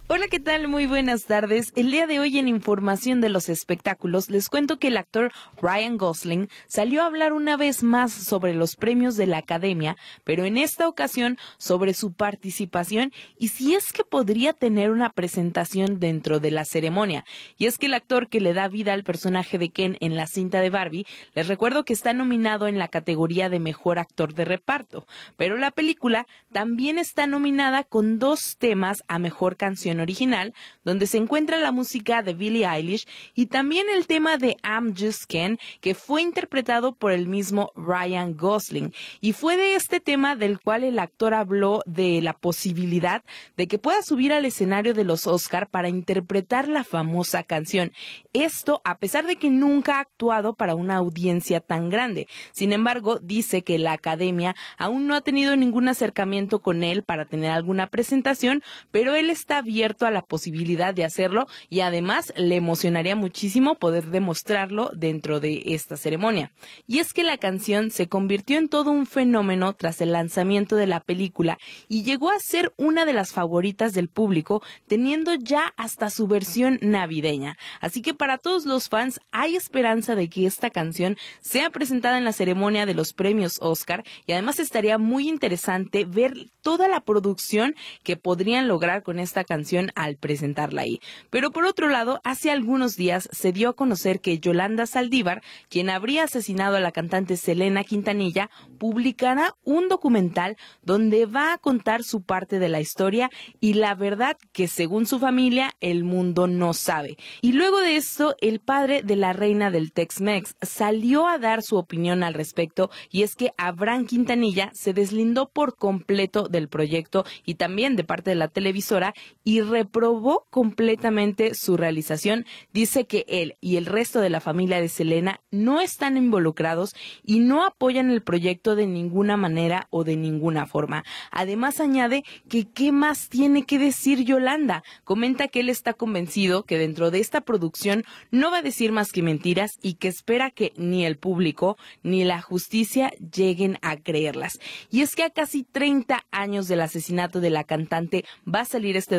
[0.08, 0.68] Hola, ¿qué tal?
[0.68, 1.74] Muy buenas tardes.
[1.76, 5.98] El día de hoy en Información de los Espectáculos les cuento que el actor Ryan
[5.98, 10.58] Gosling salió a hablar una vez más sobre los premios de la Academia, pero en
[10.58, 16.52] esta ocasión sobre su participación y si es que podría tener una presentación dentro de
[16.52, 17.26] la ceremonia.
[17.58, 20.28] Y es que el actor que le da vida al personaje de Ken en la
[20.28, 24.46] cinta de Barbie, les recuerdo que está nominado en la categoría de Mejor Actor de
[24.46, 31.08] Reparto, pero la película también está nominada con dos temas a Mejor Canción original, donde
[31.08, 35.60] se encuentra la música de Billie Eilish y también el tema de I'm Just Ken,
[35.82, 38.94] que fue interpretado por el mismo Ryan Gosling.
[39.22, 43.24] Y fue de este tema del cual el actor habló de la posibilidad
[43.58, 47.92] de que pueda subir al escenario de los Oscar para interpretar la famosa canción.
[48.34, 52.28] Esto a pesar de que nunca ha actuado para una audiencia tan grande.
[52.52, 57.26] Sin embargo, dice que la academia aún no ha tenido ningún acercamiento con él para
[57.26, 62.56] tener alguna presentación, pero él está bien a la posibilidad de hacerlo y además le
[62.56, 66.52] emocionaría muchísimo poder demostrarlo dentro de esta ceremonia.
[66.88, 70.88] Y es que la canción se convirtió en todo un fenómeno tras el lanzamiento de
[70.88, 71.58] la película
[71.88, 76.80] y llegó a ser una de las favoritas del público, teniendo ya hasta su versión
[76.82, 77.58] navideña.
[77.80, 82.26] Así que para todos los fans hay esperanza de que esta canción sea presentada en
[82.26, 87.76] la ceremonia de los premios Oscar y además estaría muy interesante ver toda la producción
[88.04, 91.00] que podrían lograr con esta canción al presentarla ahí.
[91.30, 95.90] Pero por otro lado, hace algunos días se dio a conocer que Yolanda Saldívar, quien
[95.90, 102.22] habría asesinado a la cantante Selena Quintanilla, publicará un documental donde va a contar su
[102.22, 107.18] parte de la historia y la verdad que según su familia el mundo no sabe.
[107.42, 111.78] Y luego de esto, el padre de la reina del Tex-Mex salió a dar su
[111.78, 117.56] opinión al respecto y es que Abraham Quintanilla se deslindó por completo del proyecto y
[117.56, 119.14] también de parte de la televisora
[119.44, 122.46] y reprobó completamente su realización.
[122.74, 127.40] Dice que él y el resto de la familia de Selena no están involucrados y
[127.40, 131.04] no apoyan el proyecto de ninguna manera o de ninguna forma.
[131.32, 134.84] Además añade que qué más tiene que decir Yolanda.
[135.04, 139.12] Comenta que él está convencido que dentro de esta producción no va a decir más
[139.12, 144.60] que mentiras y que espera que ni el público ni la justicia lleguen a creerlas.
[144.90, 148.98] Y es que a casi 30 años del asesinato de la cantante va a salir
[148.98, 149.18] este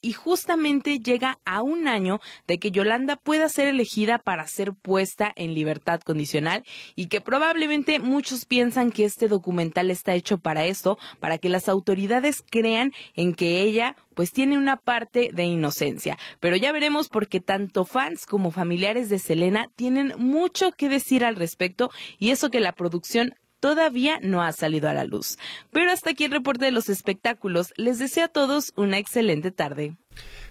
[0.00, 5.32] y justamente llega a un año de que Yolanda pueda ser elegida para ser puesta
[5.34, 6.64] en libertad condicional
[6.94, 11.68] y que probablemente muchos piensan que este documental está hecho para esto, para que las
[11.68, 16.18] autoridades crean en que ella pues tiene una parte de inocencia.
[16.40, 21.36] Pero ya veremos porque tanto fans como familiares de Selena tienen mucho que decir al
[21.36, 25.38] respecto y eso que la producción todavía no ha salido a la luz.
[25.70, 27.72] Pero hasta aquí el reporte de los espectáculos.
[27.76, 29.96] Les deseo a todos una excelente tarde.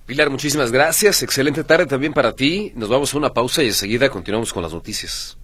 [0.06, 1.24] Pilar, muchísimas gracias.
[1.24, 2.72] Excelente tarde también para ti.
[2.76, 5.38] Nos vamos a una pausa y enseguida continuamos con las noticias.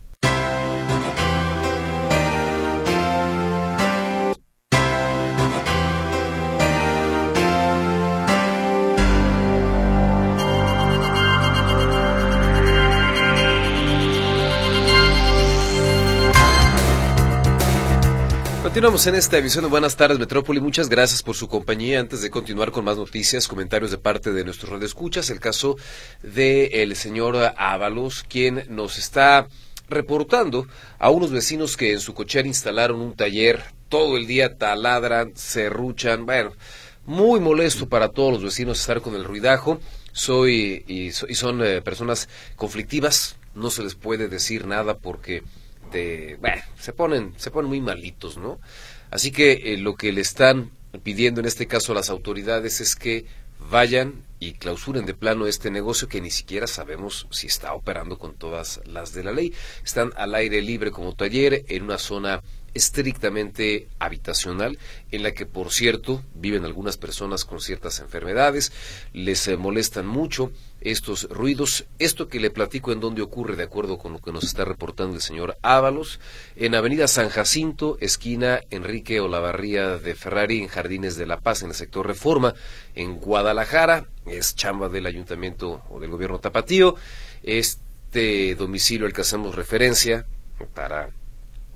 [18.71, 20.61] Continuamos en esta edición de Buenas tardes Metrópoli.
[20.61, 21.99] Muchas gracias por su compañía.
[21.99, 25.75] Antes de continuar con más noticias, comentarios de parte de nuestros escuchas, el caso
[26.23, 29.49] del señor Ábalos, quien nos está
[29.89, 30.67] reportando
[30.99, 36.25] a unos vecinos que en su cochera instalaron un taller, todo el día taladran, serruchan,
[36.25, 36.53] bueno,
[37.05, 39.81] muy molesto para todos los vecinos estar con el ruidajo.
[40.13, 45.43] Soy y, son eh, personas conflictivas, no se les puede decir nada porque
[46.39, 48.59] bueno, se ponen, se ponen muy malitos, ¿no?
[49.09, 50.71] Así que eh, lo que le están
[51.03, 53.25] pidiendo en este caso a las autoridades es que
[53.69, 58.33] vayan y clausuren de plano este negocio que ni siquiera sabemos si está operando con
[58.33, 59.53] todas las de la ley.
[59.83, 62.41] Están al aire libre como taller en una zona
[62.73, 64.79] estrictamente habitacional,
[65.11, 68.71] en la que, por cierto, viven algunas personas con ciertas enfermedades,
[69.13, 70.51] les eh, molestan mucho
[70.81, 71.85] estos ruidos.
[71.99, 75.15] Esto que le platico en dónde ocurre, de acuerdo con lo que nos está reportando
[75.15, 76.19] el señor Ábalos,
[76.55, 81.69] en Avenida San Jacinto, esquina Enrique Olavarría de Ferrari, en Jardines de la Paz, en
[81.69, 82.53] el sector Reforma,
[82.95, 86.95] en Guadalajara, es chamba del ayuntamiento o del gobierno tapatío.
[87.43, 90.25] Este domicilio al que hacemos referencia
[90.73, 91.09] para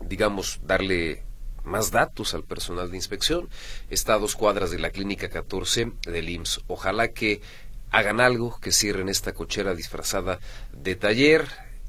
[0.02, 1.24] digamos, darle
[1.64, 3.50] más datos al personal de inspección.
[3.90, 6.62] Está a dos cuadras de la Clínica 14 del IMSS.
[6.68, 7.42] Ojalá que
[7.96, 10.40] hagan algo, que cierren esta cochera disfrazada
[10.74, 11.48] de taller,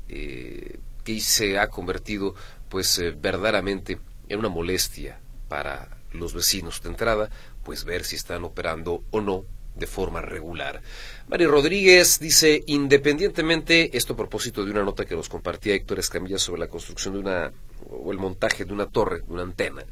[0.09, 2.37] eh, que se ha convertido,
[2.69, 3.99] pues, eh, verdaderamente
[4.29, 7.31] en una molestia para los vecinos de entrada,
[7.65, 9.45] pues ver si están operando o no
[9.77, 10.81] de forma regular.
[11.29, 16.39] Mario Rodríguez dice, independientemente, esto a propósito de una nota que nos compartía Héctor Escamilla
[16.39, 17.53] sobre la construcción de una,
[17.91, 19.85] o el montaje de una torre, de una antena,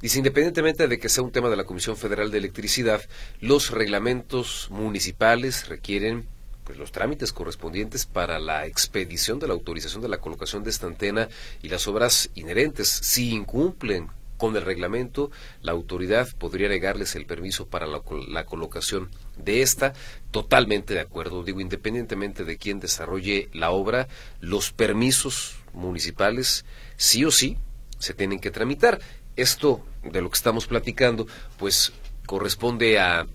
[0.00, 3.02] dice, independientemente de que sea un tema de la Comisión Federal de Electricidad,
[3.40, 6.26] los reglamentos municipales requieren
[6.68, 10.86] pues, los trámites correspondientes para la expedición de la autorización de la colocación de esta
[10.86, 11.28] antena
[11.62, 12.88] y las obras inherentes.
[12.88, 15.30] Si incumplen con el reglamento,
[15.62, 19.94] la autoridad podría negarles el permiso para la, colocación de esta.
[20.30, 21.42] Totalmente de acuerdo.
[21.42, 24.08] Digo, independientemente de quién desarrolle la obra,
[24.40, 26.64] los permisos municipales
[26.96, 27.56] sí o sí
[27.98, 29.00] se tienen que tramitar.
[29.36, 31.26] Esto de lo que estamos platicando,
[31.58, 31.92] pues
[32.26, 33.26] corresponde a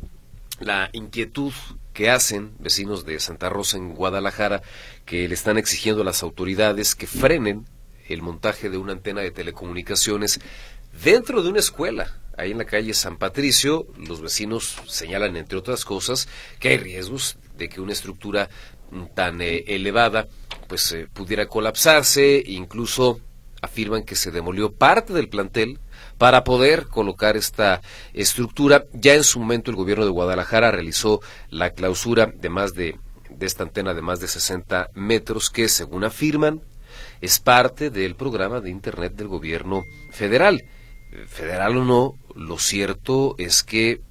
[0.59, 1.53] la inquietud
[1.93, 4.61] que hacen vecinos de Santa Rosa en Guadalajara,
[5.05, 7.65] que le están exigiendo a las autoridades que frenen
[8.07, 10.39] el montaje de una antena de telecomunicaciones
[11.03, 15.85] dentro de una escuela, ahí en la calle San Patricio, los vecinos señalan, entre otras
[15.85, 16.27] cosas,
[16.59, 18.49] que hay riesgos de que una estructura
[19.13, 20.27] tan eh, elevada
[20.67, 23.19] pues eh, pudiera colapsarse, incluso
[23.61, 25.79] afirman que se demolió parte del plantel
[26.17, 27.81] para poder colocar esta
[28.13, 28.85] estructura.
[28.93, 33.45] Ya en su momento el gobierno de Guadalajara realizó la clausura de más de, de
[33.45, 36.61] esta antena de más de 60 metros que, según afirman,
[37.21, 40.63] es parte del programa de Internet del gobierno federal.
[41.27, 44.01] Federal o no, lo cierto es que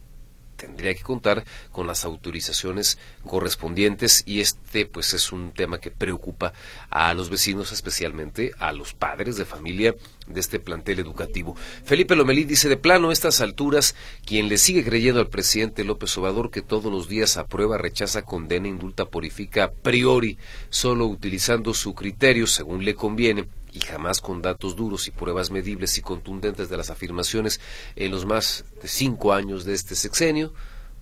[0.63, 2.97] tendría que contar con las autorizaciones
[3.27, 6.53] correspondientes y este pues es un tema que preocupa
[6.89, 9.97] a los vecinos, especialmente a los padres de familia
[10.29, 11.57] de este plantel educativo.
[11.85, 16.17] Felipe Lomelí dice de plano a estas alturas quien le sigue creyendo al presidente López
[16.17, 20.39] Obrador que todos los días aprueba, rechaza, condena, indulta, purifica a priori,
[20.71, 25.97] solo utilizando su criterio según le conviene y jamás con datos duros y pruebas medibles
[25.99, 27.61] y contundentes de las afirmaciones
[27.97, 30.53] en los más de cinco años de este sexenio,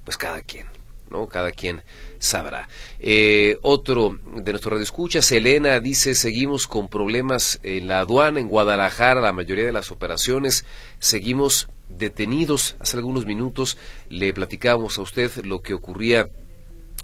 [0.04, 0.66] pues cada quien,
[1.10, 1.26] ¿no?
[1.26, 1.82] Cada quien
[2.18, 2.68] sabrá.
[3.00, 9.20] Eh, otro de nuestros radioescuchas, Elena, dice, seguimos con problemas en la aduana, en Guadalajara,
[9.20, 10.64] la mayoría de las operaciones,
[11.00, 12.76] seguimos detenidos.
[12.78, 13.76] Hace algunos minutos
[14.08, 16.28] le platicábamos a usted lo que ocurría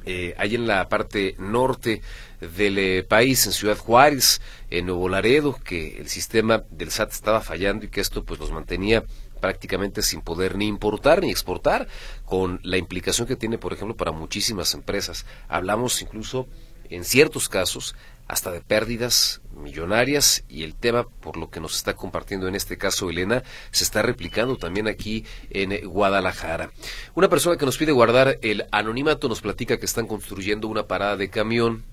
[0.07, 2.01] eh, en la parte norte
[2.41, 4.41] del eh, país, en Ciudad Juárez,
[4.71, 8.53] en Nuevo Laredo, que el sistema del SAT estaba fallando y que esto pues los
[8.53, 9.05] mantenía
[9.41, 11.89] prácticamente sin poder ni importar ni exportar,
[12.25, 15.27] con la implicación que tiene, por ejemplo, para muchísimas empresas.
[15.49, 16.47] Hablamos incluso,
[16.89, 17.95] en ciertos casos,
[18.29, 22.77] hasta de pérdidas millonarias y el tema, por lo que nos está compartiendo en este
[22.77, 26.71] caso Elena, se está replicando también aquí en Guadalajara.
[27.15, 31.17] Una persona que nos pide guardar el anonimato nos platica que están construyendo una parada
[31.17, 31.85] de camión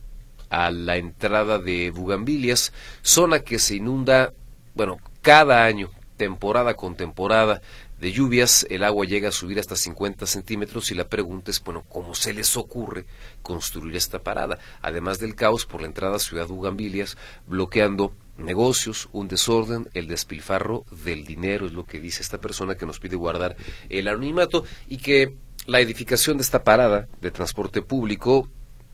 [0.49, 4.33] a la entrada de Bugambilias, zona que se inunda,
[4.75, 7.61] bueno, cada año, temporada con temporada,
[8.03, 11.85] de lluvias, el agua llega a subir hasta 50 centímetros y la pregunta es, bueno,
[11.87, 13.05] ¿cómo se les ocurre
[13.41, 14.59] construir esta parada?
[14.81, 17.15] Además del caos por la entrada a Ciudad Ugambilias,
[17.47, 22.85] bloqueando negocios, un desorden, el despilfarro del dinero, es lo que dice esta persona que
[22.85, 23.55] nos pide guardar
[23.87, 28.49] el anonimato y que la edificación de esta parada de transporte público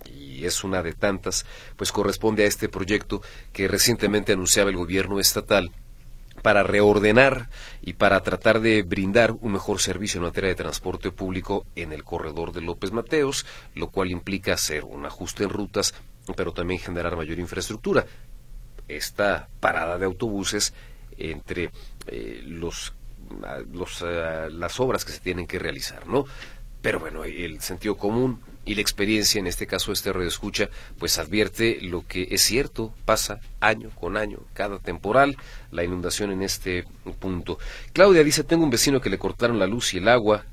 [0.06, 1.48] y es una de tantas,
[1.78, 5.72] pues corresponde a este proyecto que recientemente anunciaba el gobierno estatal
[6.40, 7.50] para reordenar
[7.82, 12.04] y para tratar de brindar un mejor servicio en materia de transporte público en el
[12.04, 15.94] corredor de López Mateos, lo cual implica hacer un ajuste en rutas,
[16.36, 18.06] pero también generar mayor infraestructura.
[18.88, 20.74] Esta parada de autobuses
[21.18, 21.72] entre
[22.08, 22.94] eh, los,
[23.72, 26.26] los eh, las obras que se tienen que realizar, ¿no?
[26.82, 31.18] Pero bueno, el sentido común y la experiencia, en este caso este radio escucha, pues
[31.18, 35.38] advierte lo que es cierto, pasa año con año, cada temporal,
[35.72, 36.84] la inundación en este
[37.18, 37.58] punto.
[37.94, 40.46] Claudia dice, tengo un vecino que le cortaron la luz y el agua,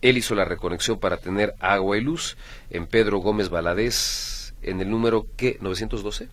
[0.00, 2.38] él hizo la reconexión para tener agua y luz
[2.70, 5.58] en Pedro Gómez Valadez, en el número, ¿qué?
[5.60, 6.28] 912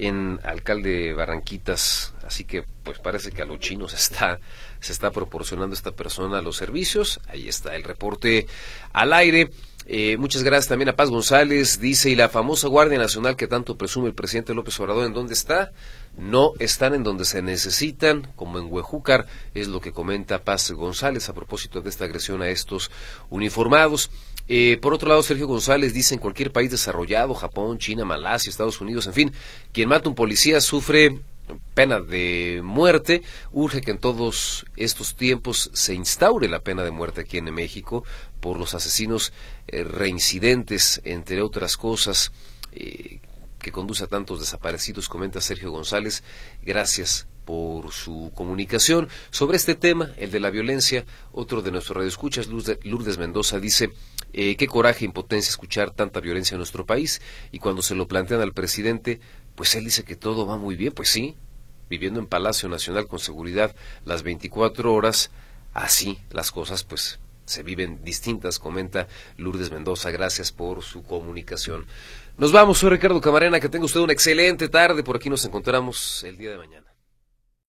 [0.00, 4.38] en alcalde Barranquitas, así que pues parece que a los chinos está
[4.80, 7.20] se está proporcionando esta persona los servicios.
[7.28, 8.46] Ahí está el reporte
[8.92, 9.50] al aire.
[9.90, 11.80] Eh, muchas gracias también a Paz González.
[11.80, 15.32] Dice, ¿y la famosa Guardia Nacional que tanto presume el presidente López Obrador en dónde
[15.32, 15.72] está?
[16.18, 21.30] No están en donde se necesitan, como en Huejúcar, es lo que comenta Paz González
[21.30, 22.90] a propósito de esta agresión a estos
[23.30, 24.10] uniformados.
[24.46, 28.82] Eh, por otro lado, Sergio González dice en cualquier país desarrollado, Japón, China, Malasia, Estados
[28.82, 29.32] Unidos, en fin,
[29.72, 31.18] quien mata un policía sufre
[31.74, 33.22] pena de muerte.
[33.52, 38.04] Urge que en todos estos tiempos se instaure la pena de muerte aquí en México
[38.40, 39.32] por los asesinos
[39.66, 42.32] eh, reincidentes, entre otras cosas,
[42.72, 43.20] eh,
[43.58, 46.22] que conduce a tantos desaparecidos, comenta Sergio González.
[46.62, 51.06] Gracias por su comunicación sobre este tema, el de la violencia.
[51.32, 53.90] Otro de nuestros radioescuchas, Lourdes Mendoza, dice,
[54.34, 58.06] eh, qué coraje e impotencia escuchar tanta violencia en nuestro país y cuando se lo
[58.06, 59.20] plantean al presidente,
[59.58, 61.34] pues él dice que todo va muy bien, pues sí,
[61.90, 65.32] viviendo en Palacio Nacional con seguridad las 24 horas,
[65.74, 70.12] así las cosas pues se viven distintas, comenta Lourdes Mendoza.
[70.12, 71.86] Gracias por su comunicación.
[72.36, 75.02] Nos vamos, soy Ricardo Camarena, que tenga usted una excelente tarde.
[75.02, 76.87] Por aquí nos encontramos el día de mañana.